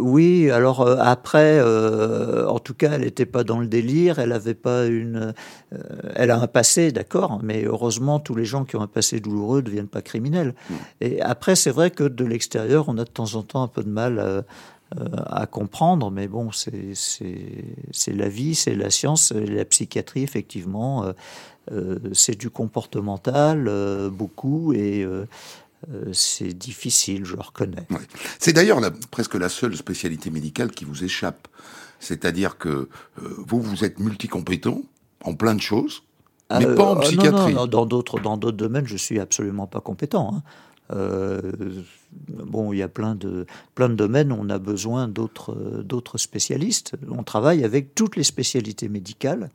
oui, 0.00 0.50
alors 0.50 0.86
après, 1.00 1.62
en 1.62 2.58
tout 2.58 2.74
cas, 2.74 2.90
elle 2.92 3.02
n'était 3.02 3.26
pas 3.26 3.44
dans 3.44 3.60
le 3.60 3.66
délire, 3.66 4.18
elle 4.18 4.30
n'avait 4.30 4.54
pas 4.54 4.86
une. 4.86 5.32
elle 6.16 6.30
a 6.32 6.40
un 6.40 6.46
passé, 6.48 6.90
d'accord, 6.90 7.40
mais 7.42 7.64
heureusement, 7.64 8.18
tous 8.18 8.34
les 8.34 8.44
gens 8.44 8.64
qui 8.64 8.74
ont 8.74 8.82
un 8.82 8.88
passé 8.88 9.20
douloureux 9.20 9.58
ne 9.58 9.66
deviennent 9.66 9.86
pas 9.86 10.02
criminels. 10.02 10.54
Hmm. 10.68 10.74
Et 11.00 11.22
après, 11.22 11.54
c'est 11.54 11.70
vrai 11.70 11.90
que 11.90 12.04
de 12.04 12.24
l'extérieur, 12.24 12.86
on 12.88 12.98
a 12.98 13.04
de 13.04 13.10
temps 13.10 13.36
en 13.36 13.42
temps 13.42 13.62
un 13.62 13.68
peu 13.68 13.82
de 13.84 13.88
mal. 13.88 14.18
à 14.18 14.42
comprendre, 15.50 16.10
mais 16.10 16.28
bon, 16.28 16.50
c'est 16.52 16.92
la 18.08 18.28
vie, 18.28 18.54
c'est 18.54 18.74
la 18.74 18.90
science, 18.90 19.32
la 19.32 19.64
psychiatrie, 19.64 20.22
effectivement, 20.22 21.12
euh, 21.72 21.98
c'est 22.12 22.38
du 22.38 22.50
comportemental, 22.50 23.66
euh, 23.68 24.10
beaucoup, 24.10 24.72
et 24.74 25.02
euh, 25.02 25.24
c'est 26.12 26.52
difficile, 26.52 27.24
je 27.24 27.36
le 27.36 27.42
reconnais. 27.42 27.86
C'est 28.38 28.52
d'ailleurs 28.52 28.80
presque 29.10 29.34
la 29.34 29.48
seule 29.48 29.76
spécialité 29.76 30.30
médicale 30.30 30.70
qui 30.70 30.84
vous 30.84 31.04
échappe. 31.04 31.48
C'est-à-dire 32.00 32.58
que 32.58 32.88
vous, 33.16 33.62
vous 33.62 33.84
êtes 33.84 33.98
multicompétent 33.98 34.82
en 35.22 35.34
plein 35.34 35.54
de 35.54 35.60
choses, 35.60 36.02
mais 36.50 36.66
pas 36.74 36.84
en 36.84 36.96
psychiatrie. 36.96 37.54
Non, 37.54 37.66
dans 37.66 37.86
d'autres 37.86 38.20
dans 38.20 38.36
d'autres 38.36 38.58
domaines, 38.58 38.86
je 38.86 38.96
suis 38.96 39.18
absolument 39.20 39.66
pas 39.66 39.80
compétent. 39.80 40.34
Hein. 40.34 40.42
Bon, 40.90 42.72
il 42.72 42.78
y 42.78 42.82
a 42.82 42.88
plein 42.88 43.14
de 43.14 43.46
plein 43.74 43.88
de 43.88 43.94
domaines 43.94 44.32
on 44.32 44.48
a 44.50 44.58
besoin 44.58 45.08
d'autres 45.08 46.18
spécialistes. 46.18 46.94
On 47.10 47.22
travaille 47.22 47.64
avec 47.64 47.94
toutes 47.94 48.16
les 48.16 48.24
spécialités 48.24 48.88
médicales. 48.88 49.50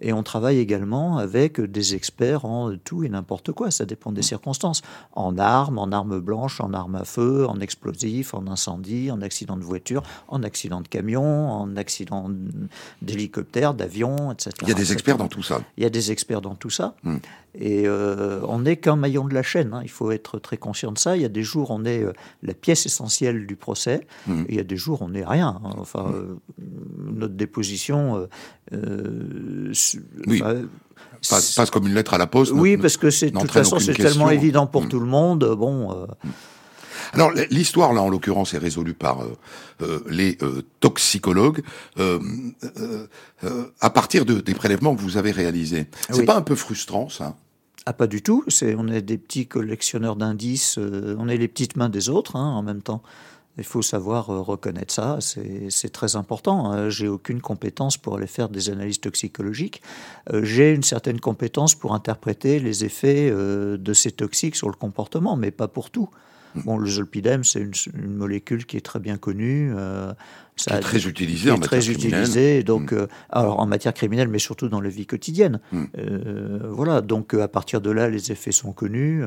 Et 0.00 0.12
on 0.12 0.22
travaille 0.22 0.58
également 0.58 1.18
avec 1.18 1.60
des 1.60 1.94
experts 1.94 2.44
en 2.44 2.76
tout 2.76 3.04
et 3.04 3.08
n'importe 3.08 3.52
quoi, 3.52 3.70
ça 3.70 3.84
dépend 3.84 4.12
des 4.12 4.22
circonstances. 4.22 4.82
En 5.12 5.36
armes, 5.38 5.78
en 5.78 5.92
armes 5.92 6.20
blanches, 6.20 6.60
en 6.60 6.72
armes 6.72 6.96
à 6.96 7.04
feu, 7.04 7.46
en 7.46 7.60
explosifs, 7.60 8.34
en 8.34 8.46
incendie, 8.46 9.10
en 9.10 9.20
accident 9.20 9.56
de 9.56 9.64
voiture, 9.64 10.02
en 10.28 10.42
accident 10.42 10.80
de 10.80 10.88
camion, 10.88 11.50
en 11.50 11.76
accident 11.76 12.30
d'hélicoptère, 13.02 13.74
d'avion, 13.74 14.32
etc. 14.32 14.52
Il 14.62 14.68
y 14.68 14.72
a 14.72 14.74
des 14.74 14.92
experts 14.92 15.18
dans 15.18 15.28
tout 15.28 15.42
ça. 15.42 15.60
Il 15.76 15.82
y 15.82 15.86
a 15.86 15.90
des 15.90 16.12
experts 16.12 16.40
dans 16.40 16.54
tout 16.54 16.70
ça. 16.70 16.94
Hmm. 17.02 17.18
Et 17.54 17.82
euh, 17.86 18.40
on 18.46 18.60
n'est 18.60 18.76
qu'un 18.76 18.94
maillon 18.94 19.26
de 19.26 19.34
la 19.34 19.42
chaîne, 19.42 19.74
hein. 19.74 19.80
il 19.82 19.90
faut 19.90 20.12
être 20.12 20.38
très 20.38 20.56
conscient 20.56 20.92
de 20.92 20.98
ça. 20.98 21.16
Il 21.16 21.22
y 21.22 21.24
a 21.24 21.28
des 21.28 21.42
jours, 21.42 21.72
on 21.72 21.84
est 21.84 22.04
euh, 22.04 22.12
la 22.44 22.54
pièce 22.54 22.86
essentielle 22.86 23.46
du 23.46 23.56
procès, 23.56 24.06
et 24.28 24.32
il 24.50 24.54
y 24.54 24.60
a 24.60 24.64
des 24.64 24.76
jours, 24.76 25.02
on 25.02 25.08
n'est 25.08 25.24
rien. 25.24 25.60
Hein. 25.64 25.74
Enfin, 25.78 26.12
euh, 26.14 26.36
notre 27.12 27.34
déposition 27.34 28.28
oui. 30.26 30.42
passe, 31.28 31.70
comme 31.70 31.86
une 31.86 31.94
lettre 31.94 32.14
à 32.14 32.18
la 32.18 32.26
poste. 32.26 32.52
Oui, 32.52 32.76
parce 32.76 32.96
que 32.96 33.10
c'est 33.10 33.30
de 33.30 33.38
toute 33.38 33.50
façon 33.50 33.78
c'est 33.78 33.94
tellement 33.94 34.30
évident 34.30 34.66
pour 34.66 34.84
mm. 34.84 34.88
tout 34.88 35.00
le 35.00 35.06
monde. 35.06 35.54
Bon. 35.58 35.92
Euh. 35.92 36.06
Mm. 36.24 36.28
Alors 37.12 37.32
l'histoire 37.50 37.92
là 37.92 38.02
en 38.02 38.08
l'occurrence 38.08 38.54
est 38.54 38.58
résolue 38.58 38.94
par 38.94 39.22
euh, 39.22 39.36
euh, 39.82 40.00
les 40.08 40.38
toxicologues 40.78 41.62
à 43.80 43.90
partir 43.90 44.24
de, 44.24 44.40
des 44.40 44.54
prélèvements 44.54 44.94
que 44.94 45.00
vous 45.00 45.16
avez 45.16 45.32
réalisés. 45.32 45.86
C'est 46.10 46.24
pas 46.24 46.36
un 46.36 46.42
peu 46.42 46.54
frustrant 46.54 47.08
ça? 47.08 47.36
Ah, 47.86 47.94
pas 47.94 48.06
du 48.06 48.20
tout. 48.20 48.44
C'est, 48.48 48.74
on 48.76 48.88
est 48.88 49.00
des 49.00 49.16
petits 49.16 49.46
collectionneurs 49.46 50.14
d'indices. 50.14 50.78
on 50.78 51.28
est 51.28 51.38
les 51.38 51.48
petites 51.48 51.76
mains 51.76 51.88
des 51.88 52.10
autres 52.10 52.36
hein, 52.36 52.44
en 52.44 52.62
même 52.62 52.82
temps. 52.82 53.02
Il 53.58 53.64
faut 53.64 53.82
savoir 53.82 54.30
euh, 54.30 54.40
reconnaître 54.40 54.92
ça, 54.92 55.18
c'est 55.20 55.92
très 55.92 56.16
important. 56.16 56.70
Hein. 56.70 56.88
J'ai 56.88 57.08
aucune 57.08 57.40
compétence 57.40 57.96
pour 57.96 58.16
aller 58.16 58.26
faire 58.26 58.48
des 58.48 58.70
analyses 58.70 59.00
toxicologiques. 59.00 59.82
Euh, 60.32 60.44
j'ai 60.44 60.72
une 60.72 60.84
certaine 60.84 61.20
compétence 61.20 61.74
pour 61.74 61.94
interpréter 61.94 62.60
les 62.60 62.84
effets 62.84 63.28
euh, 63.30 63.76
de 63.76 63.92
ces 63.92 64.12
toxiques 64.12 64.56
sur 64.56 64.68
le 64.68 64.76
comportement, 64.76 65.36
mais 65.36 65.50
pas 65.50 65.68
pour 65.68 65.90
tout. 65.90 66.08
Hmm. 66.54 66.60
Bon, 66.62 66.78
le 66.78 66.88
zolpidem, 66.88 67.44
c'est 67.44 67.60
une, 67.60 68.14
molécule 68.14 68.66
qui 68.66 68.76
est 68.76 68.84
très 68.84 68.98
bien 68.98 69.18
connue. 69.18 69.72
ça 70.56 70.78
est 70.78 70.80
très 70.80 71.06
utilisée 71.06 71.50
en 71.50 71.58
matière 71.58 71.68
très 71.68 71.90
utilisée, 71.90 72.62
donc 72.64 72.92
alors 73.28 73.60
en 73.60 73.66
matière 73.66 73.94
criminelle, 73.94 74.26
mais 74.26 74.40
surtout 74.40 74.68
dans 74.68 74.80
la 74.80 74.88
vie 74.88 75.06
quotidienne. 75.06 75.60
Hmm. 75.70 75.84
voilà, 76.70 77.02
donc 77.02 77.34
à 77.34 77.46
partir 77.46 77.80
de 77.80 77.90
là, 77.90 78.08
les 78.08 78.32
effets 78.32 78.50
sont 78.50 78.72
connus. 78.72 79.22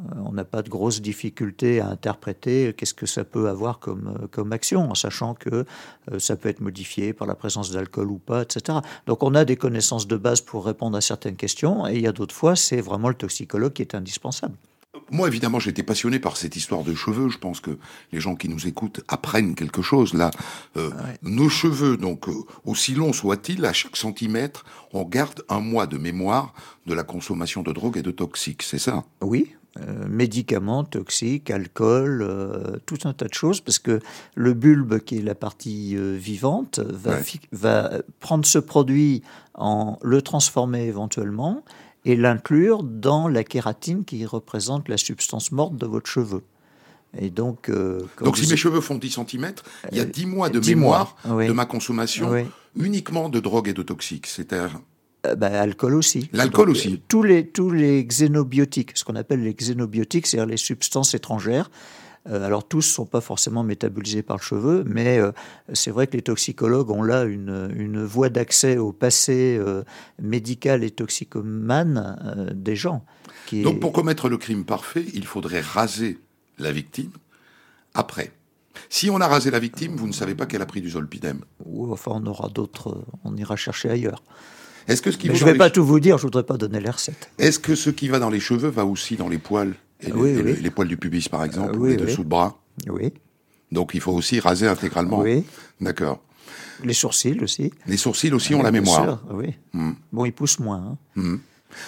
Euh, 0.00 0.20
on 0.24 0.32
n'a 0.32 0.44
pas 0.44 0.62
de 0.62 0.68
grosses 0.68 1.00
difficultés 1.00 1.80
à 1.80 1.88
interpréter 1.88 2.74
qu'est-ce 2.76 2.94
que 2.94 3.06
ça 3.06 3.24
peut 3.24 3.48
avoir 3.48 3.78
comme, 3.78 4.16
euh, 4.22 4.26
comme 4.30 4.52
action, 4.52 4.90
en 4.90 4.94
sachant 4.94 5.34
que 5.34 5.64
euh, 6.12 6.18
ça 6.18 6.36
peut 6.36 6.48
être 6.48 6.60
modifié 6.60 7.12
par 7.12 7.26
la 7.26 7.34
présence 7.34 7.70
d'alcool 7.70 8.10
ou 8.10 8.18
pas, 8.18 8.42
etc. 8.42 8.78
Donc 9.06 9.22
on 9.22 9.34
a 9.34 9.44
des 9.44 9.56
connaissances 9.56 10.06
de 10.06 10.16
base 10.16 10.40
pour 10.40 10.64
répondre 10.64 10.96
à 10.96 11.00
certaines 11.00 11.36
questions, 11.36 11.86
et 11.86 11.94
il 11.94 12.02
y 12.02 12.06
a 12.06 12.12
d'autres 12.12 12.34
fois, 12.34 12.56
c'est 12.56 12.80
vraiment 12.80 13.08
le 13.08 13.14
toxicologue 13.14 13.72
qui 13.72 13.82
est 13.82 13.94
indispensable. 13.94 14.54
moi, 15.10 15.26
évidemment, 15.28 15.58
j'étais 15.58 15.82
passionné 15.82 16.18
par 16.18 16.36
cette 16.36 16.56
histoire 16.56 16.84
de 16.84 16.94
cheveux. 16.94 17.28
Je 17.30 17.38
pense 17.38 17.60
que 17.60 17.78
les 18.12 18.20
gens 18.20 18.36
qui 18.36 18.48
nous 18.48 18.66
écoutent 18.66 19.00
apprennent 19.08 19.54
quelque 19.54 19.82
chose 19.82 20.14
là. 20.14 20.30
Euh, 20.76 20.90
nos 21.22 21.48
cheveux, 21.48 21.96
donc 21.96 22.28
euh, 22.28 22.34
aussi 22.64 22.94
longs 22.94 23.12
soient-ils, 23.12 23.64
à 23.64 23.72
chaque 23.72 23.96
centimètre, 23.96 24.64
on 24.92 25.04
garde 25.04 25.42
un 25.48 25.60
mois 25.60 25.86
de 25.86 25.98
mémoire 25.98 26.54
de 26.86 26.94
la 26.94 27.02
consommation 27.02 27.62
de 27.62 27.72
drogue 27.72 27.96
et 27.96 28.02
de 28.02 28.12
toxiques. 28.12 28.62
C'est 28.62 28.78
ça? 28.78 29.04
Oui, 29.20 29.54
euh, 29.78 30.06
médicaments 30.08 30.82
toxiques, 30.84 31.50
alcool, 31.50 32.22
euh, 32.22 32.76
tout 32.86 32.98
un 33.04 33.12
tas 33.12 33.26
de 33.28 33.34
choses, 33.34 33.60
parce 33.60 33.78
que 33.78 34.00
le 34.34 34.52
bulbe, 34.54 34.98
qui 34.98 35.18
est 35.18 35.22
la 35.22 35.34
partie 35.36 35.96
euh, 35.96 36.16
vivante, 36.16 36.80
va, 36.80 37.12
Ouais. 37.12 37.22
fi- 37.22 37.40
va 37.52 37.92
prendre 38.18 38.44
ce 38.44 38.58
produit, 38.58 39.22
en 39.54 39.98
le 40.02 40.22
transformer 40.22 40.84
éventuellement 40.86 41.64
et 42.04 42.16
l'inclure 42.16 42.82
dans 42.82 43.28
la 43.28 43.44
kératine 43.44 44.04
qui 44.04 44.24
représente 44.26 44.88
la 44.88 44.96
substance 44.96 45.52
morte 45.52 45.76
de 45.76 45.86
votre 45.86 46.08
cheveu. 46.08 46.42
Et 47.18 47.28
donc, 47.30 47.70
Donc, 48.22 48.38
si 48.38 48.48
mes 48.48 48.56
cheveux 48.56 48.80
font 48.80 48.94
10 48.96 49.10
cm, 49.10 49.52
il 49.92 49.98
y 49.98 50.00
a 50.00 50.04
10 50.04 50.26
mois 50.26 50.48
de 50.48 50.60
10 50.60 50.76
mémoire 50.76 51.16
mois, 51.24 51.36
oui. 51.36 51.48
de 51.48 51.52
ma 51.52 51.66
consommation 51.66 52.30
Oui. 52.30 52.42
uniquement 52.76 53.28
de 53.28 53.40
drogue 53.40 53.68
et 53.68 53.72
de 53.74 53.82
toxiques. 53.82 54.26
C'est-à-dire 54.28 54.80
Euh, 55.26 55.34
bah, 55.34 55.60
alcool 55.60 55.94
aussi. 55.94 56.30
L'alcool 56.32 56.68
Donc, 56.68 56.76
aussi. 56.76 57.02
Tous 57.08 57.22
les, 57.22 57.46
tous 57.46 57.70
les 57.70 58.04
xénobiotiques, 58.04 58.92
ce 58.96 59.04
qu'on 59.04 59.16
appelle 59.16 59.42
les 59.42 59.52
xénobiotiques, 59.54 60.26
c'est-à-dire 60.26 60.46
les 60.46 60.56
substances 60.56 61.12
étrangères. 61.14 61.70
euh, 62.28 62.44
alors 62.46 62.66
tous 62.66 62.78
ne 62.78 62.82
sont 62.82 63.06
pas 63.06 63.20
forcément 63.20 63.62
métabolisés 63.62 64.22
par 64.22 64.36
le 64.38 64.42
cheveu, 64.42 64.82
mais 64.86 65.18
euh, 65.18 65.32
c'est 65.74 65.90
vrai 65.90 66.06
que 66.06 66.16
les 66.16 66.22
toxicologues 66.22 66.90
ont 66.90 67.02
là 67.02 67.24
une, 67.24 67.70
une 67.76 68.02
voie 68.02 68.30
d'accès 68.30 68.78
au 68.78 68.92
passé 68.92 69.60
médical 70.22 70.84
et 70.84 70.90
toxicomane 70.90 72.52
des 72.54 72.76
gens. 72.76 73.04
Qui 73.46 73.60
est- 73.60 73.62
Donc, 73.64 73.80
pour 73.80 73.92
commettre 73.92 74.28
le 74.28 74.38
crime 74.38 74.64
parfait, 74.64 75.04
il 75.14 75.26
faudrait 75.26 75.60
raser 75.60 76.18
la 76.58 76.72
victime 76.72 77.10
après. 77.94 78.32
Si 78.88 79.10
on 79.10 79.20
a 79.20 79.26
rasé 79.28 79.50
la 79.50 79.58
victime, 79.58 79.96
vous 79.96 80.06
ne 80.06 80.12
savez 80.12 80.34
pas 80.34 80.46
qu'elle 80.46 80.62
a 80.62 80.66
pris 80.66 80.80
du 80.80 80.90
zolpidem. 80.90 81.40
ou 81.66 81.92
enfin, 81.92 82.12
on 82.14 82.24
aura 82.26 82.48
d'autres, 82.48 83.04
on 83.24 83.36
ira 83.36 83.56
chercher 83.56 83.90
ailleurs. 83.90 84.22
Est-ce 84.88 85.02
que 85.02 85.10
ce 85.10 85.18
qui 85.18 85.28
Mais 85.28 85.34
va 85.34 85.38
je 85.38 85.44
ne 85.44 85.46
vais 85.48 85.52
les 85.54 85.58
pas 85.58 85.68
che- 85.68 85.72
tout 85.72 85.84
vous 85.84 86.00
dire, 86.00 86.18
je 86.18 86.22
voudrais 86.24 86.42
pas 86.44 86.56
donner 86.56 86.80
les 86.80 86.90
recettes. 86.90 87.30
Est-ce 87.38 87.58
que 87.58 87.74
ce 87.74 87.90
qui 87.90 88.08
va 88.08 88.18
dans 88.18 88.30
les 88.30 88.40
cheveux 88.40 88.68
va 88.68 88.84
aussi 88.84 89.16
dans 89.16 89.28
les 89.28 89.38
poils 89.38 89.74
et, 90.00 90.12
Oui, 90.12 90.34
oui. 90.42 90.56
les 90.60 90.70
poils 90.70 90.88
du 90.88 90.96
pubis, 90.96 91.28
par 91.28 91.44
exemple, 91.44 91.74
Euh, 91.74 91.78
ou 91.78 91.82
oui, 91.84 91.90
les 91.96 91.96
oui. 92.02 92.06
dessous 92.10 92.24
de 92.24 92.28
bras? 92.28 92.58
Oui, 92.88 93.12
Donc, 93.72 93.92
il 93.94 94.00
faut 94.00 94.12
aussi 94.12 94.40
raser 94.40 94.66
intégralement. 94.66 95.20
oui. 95.20 95.44
D'accord. 95.80 96.20
Les 96.82 96.94
sourcils 96.94 97.38
aussi. 97.42 97.72
Les 97.86 97.98
sourcils 97.98 98.32
aussi 98.32 98.54
ont 98.54 98.62
la 98.62 98.70
Bien 98.70 98.80
mémoire. 98.80 99.02
sûr, 99.04 99.18
oui. 99.32 99.54
Hmm. 99.74 99.92
Bon, 100.12 100.24
ils 100.24 100.32
poussent 100.32 100.58
moins. 100.58 100.96
hein. 101.16 101.38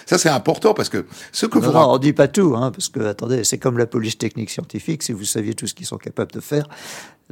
Ça, 0.05 0.17
c'est 0.17 0.29
important 0.29 0.73
parce 0.73 0.87
que 0.87 1.05
ce 1.33 1.45
que 1.45 1.59
Non, 1.59 1.65
vous 1.67 1.71
non, 1.73 1.91
on 1.93 1.97
dit 1.97 2.13
pas 2.13 2.29
tout, 2.29 2.53
hein, 2.55 2.71
parce 2.71 2.87
que, 2.87 3.01
attendez, 3.01 3.43
c'est 3.43 3.57
comme 3.57 3.77
la 3.77 3.85
police 3.87 4.17
technique 4.17 4.49
scientifique, 4.49 5.03
si 5.03 5.11
vous 5.11 5.25
saviez 5.25 5.55
tout 5.55 5.67
ce 5.67 5.73
qu'ils 5.73 5.85
sont 5.87 5.97
capables 5.97 6.31
de 6.31 6.39
faire. 6.39 6.69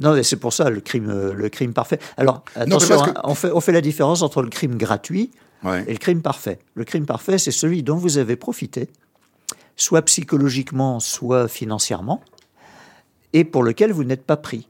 Non, 0.02 0.12
mais 0.14 0.22
c'est 0.22 0.36
pour 0.36 0.52
ça 0.52 0.68
le 0.68 0.80
crime, 0.80 1.08
euh, 1.08 1.32
le 1.32 1.48
crime 1.48 1.72
parfait. 1.72 1.98
Alors, 2.18 2.44
attention, 2.56 3.00
que- 3.00 3.10
hein, 3.10 3.14
on, 3.24 3.34
fait, 3.34 3.50
on 3.52 3.60
fait 3.60 3.72
la 3.72 3.80
différence 3.80 4.20
entre 4.20 4.42
le 4.42 4.50
crime 4.50 4.76
gratuit 4.76 5.30
Ouais. 5.64 5.84
et 5.86 5.92
le 5.92 5.98
crime 5.98 6.22
parfait. 6.22 6.58
Le 6.74 6.84
crime 6.84 7.06
parfait, 7.06 7.38
c'est 7.38 7.50
celui 7.52 7.82
dont 7.82 7.96
vous 7.96 8.18
avez 8.18 8.36
profité, 8.36 8.88
soit 9.76 10.02
psychologiquement, 10.02 10.98
soit 11.00 11.48
financièrement, 11.48 12.22
et 13.32 13.44
pour 13.44 13.62
lequel 13.62 13.92
vous 13.92 14.04
n'êtes 14.04 14.24
pas 14.24 14.36
pris. 14.36 14.68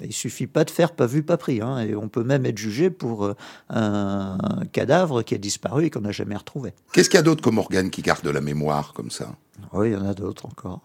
Il 0.00 0.12
suffit 0.12 0.46
pas 0.46 0.62
de 0.64 0.70
faire 0.70 0.92
pas 0.92 1.06
vu, 1.06 1.24
pas 1.24 1.36
pris. 1.36 1.60
hein, 1.60 1.80
et 1.80 1.96
on 1.96 2.08
peut 2.08 2.22
même 2.22 2.46
être 2.46 2.56
jugé 2.56 2.88
pour 2.88 3.24
euh, 3.24 3.34
un 3.68 4.38
cadavre 4.70 5.22
qui 5.22 5.34
a 5.34 5.38
disparu 5.38 5.86
et 5.86 5.90
qu'on 5.90 6.02
n'a 6.02 6.12
jamais 6.12 6.36
retrouvé. 6.36 6.72
Qu'est-ce 6.92 7.10
qu'il 7.10 7.16
y 7.18 7.20
a 7.20 7.22
d'autre 7.24 7.42
comme 7.42 7.58
organe 7.58 7.90
qui 7.90 8.00
garde 8.02 8.22
de 8.22 8.30
la 8.30 8.40
mémoire 8.40 8.92
comme 8.92 9.10
ça? 9.10 9.34
Oui, 9.72 9.88
il 9.88 9.92
y 9.94 9.96
en 9.96 10.06
a 10.06 10.14
d'autres 10.14 10.46
encore. 10.46 10.82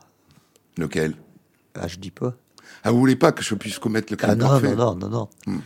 Lequel? 0.77 1.13
Ah, 1.75 1.87
je 1.87 1.97
dis 1.99 2.09
pas. 2.09 2.33
Ah, 2.83 2.89
vous 2.91 2.97
voulez 2.97 3.15
pas 3.15 3.31
que 3.31 3.43
je 3.43 3.53
puisse 3.53 3.77
commettre 3.77 4.11
le 4.11 4.17
crime 4.17 4.31
Ah 4.31 4.35
non, 4.35 4.47
parfait? 4.47 4.75
non, 4.75 4.95
non, 4.95 5.07
non, 5.09 5.29
non. 5.47 5.61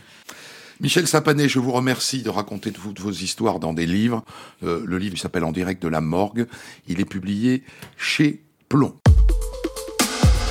Michel 0.80 1.08
Sapanet, 1.08 1.48
je 1.48 1.58
vous 1.58 1.72
remercie 1.72 2.22
de 2.22 2.30
raconter 2.30 2.70
toutes 2.70 3.00
vos 3.00 3.10
histoires 3.10 3.58
dans 3.58 3.72
des 3.72 3.86
livres. 3.86 4.22
Euh, 4.62 4.82
le 4.84 4.98
livre 4.98 5.18
s'appelle 5.18 5.44
En 5.44 5.50
direct 5.50 5.82
de 5.82 5.88
la 5.88 6.00
morgue. 6.00 6.46
Il 6.86 7.00
est 7.00 7.04
publié 7.04 7.64
chez 7.96 8.42
Plomb. 8.68 8.94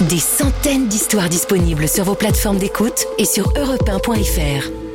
Des 0.10 0.20
centaines 0.20 0.88
d'histoires 0.88 1.30
disponibles 1.30 1.88
sur 1.88 2.04
vos 2.04 2.16
plateformes 2.16 2.58
d'écoute 2.58 3.08
et 3.18 3.26
sur 3.26 3.54
europe1.fr. 3.54 4.87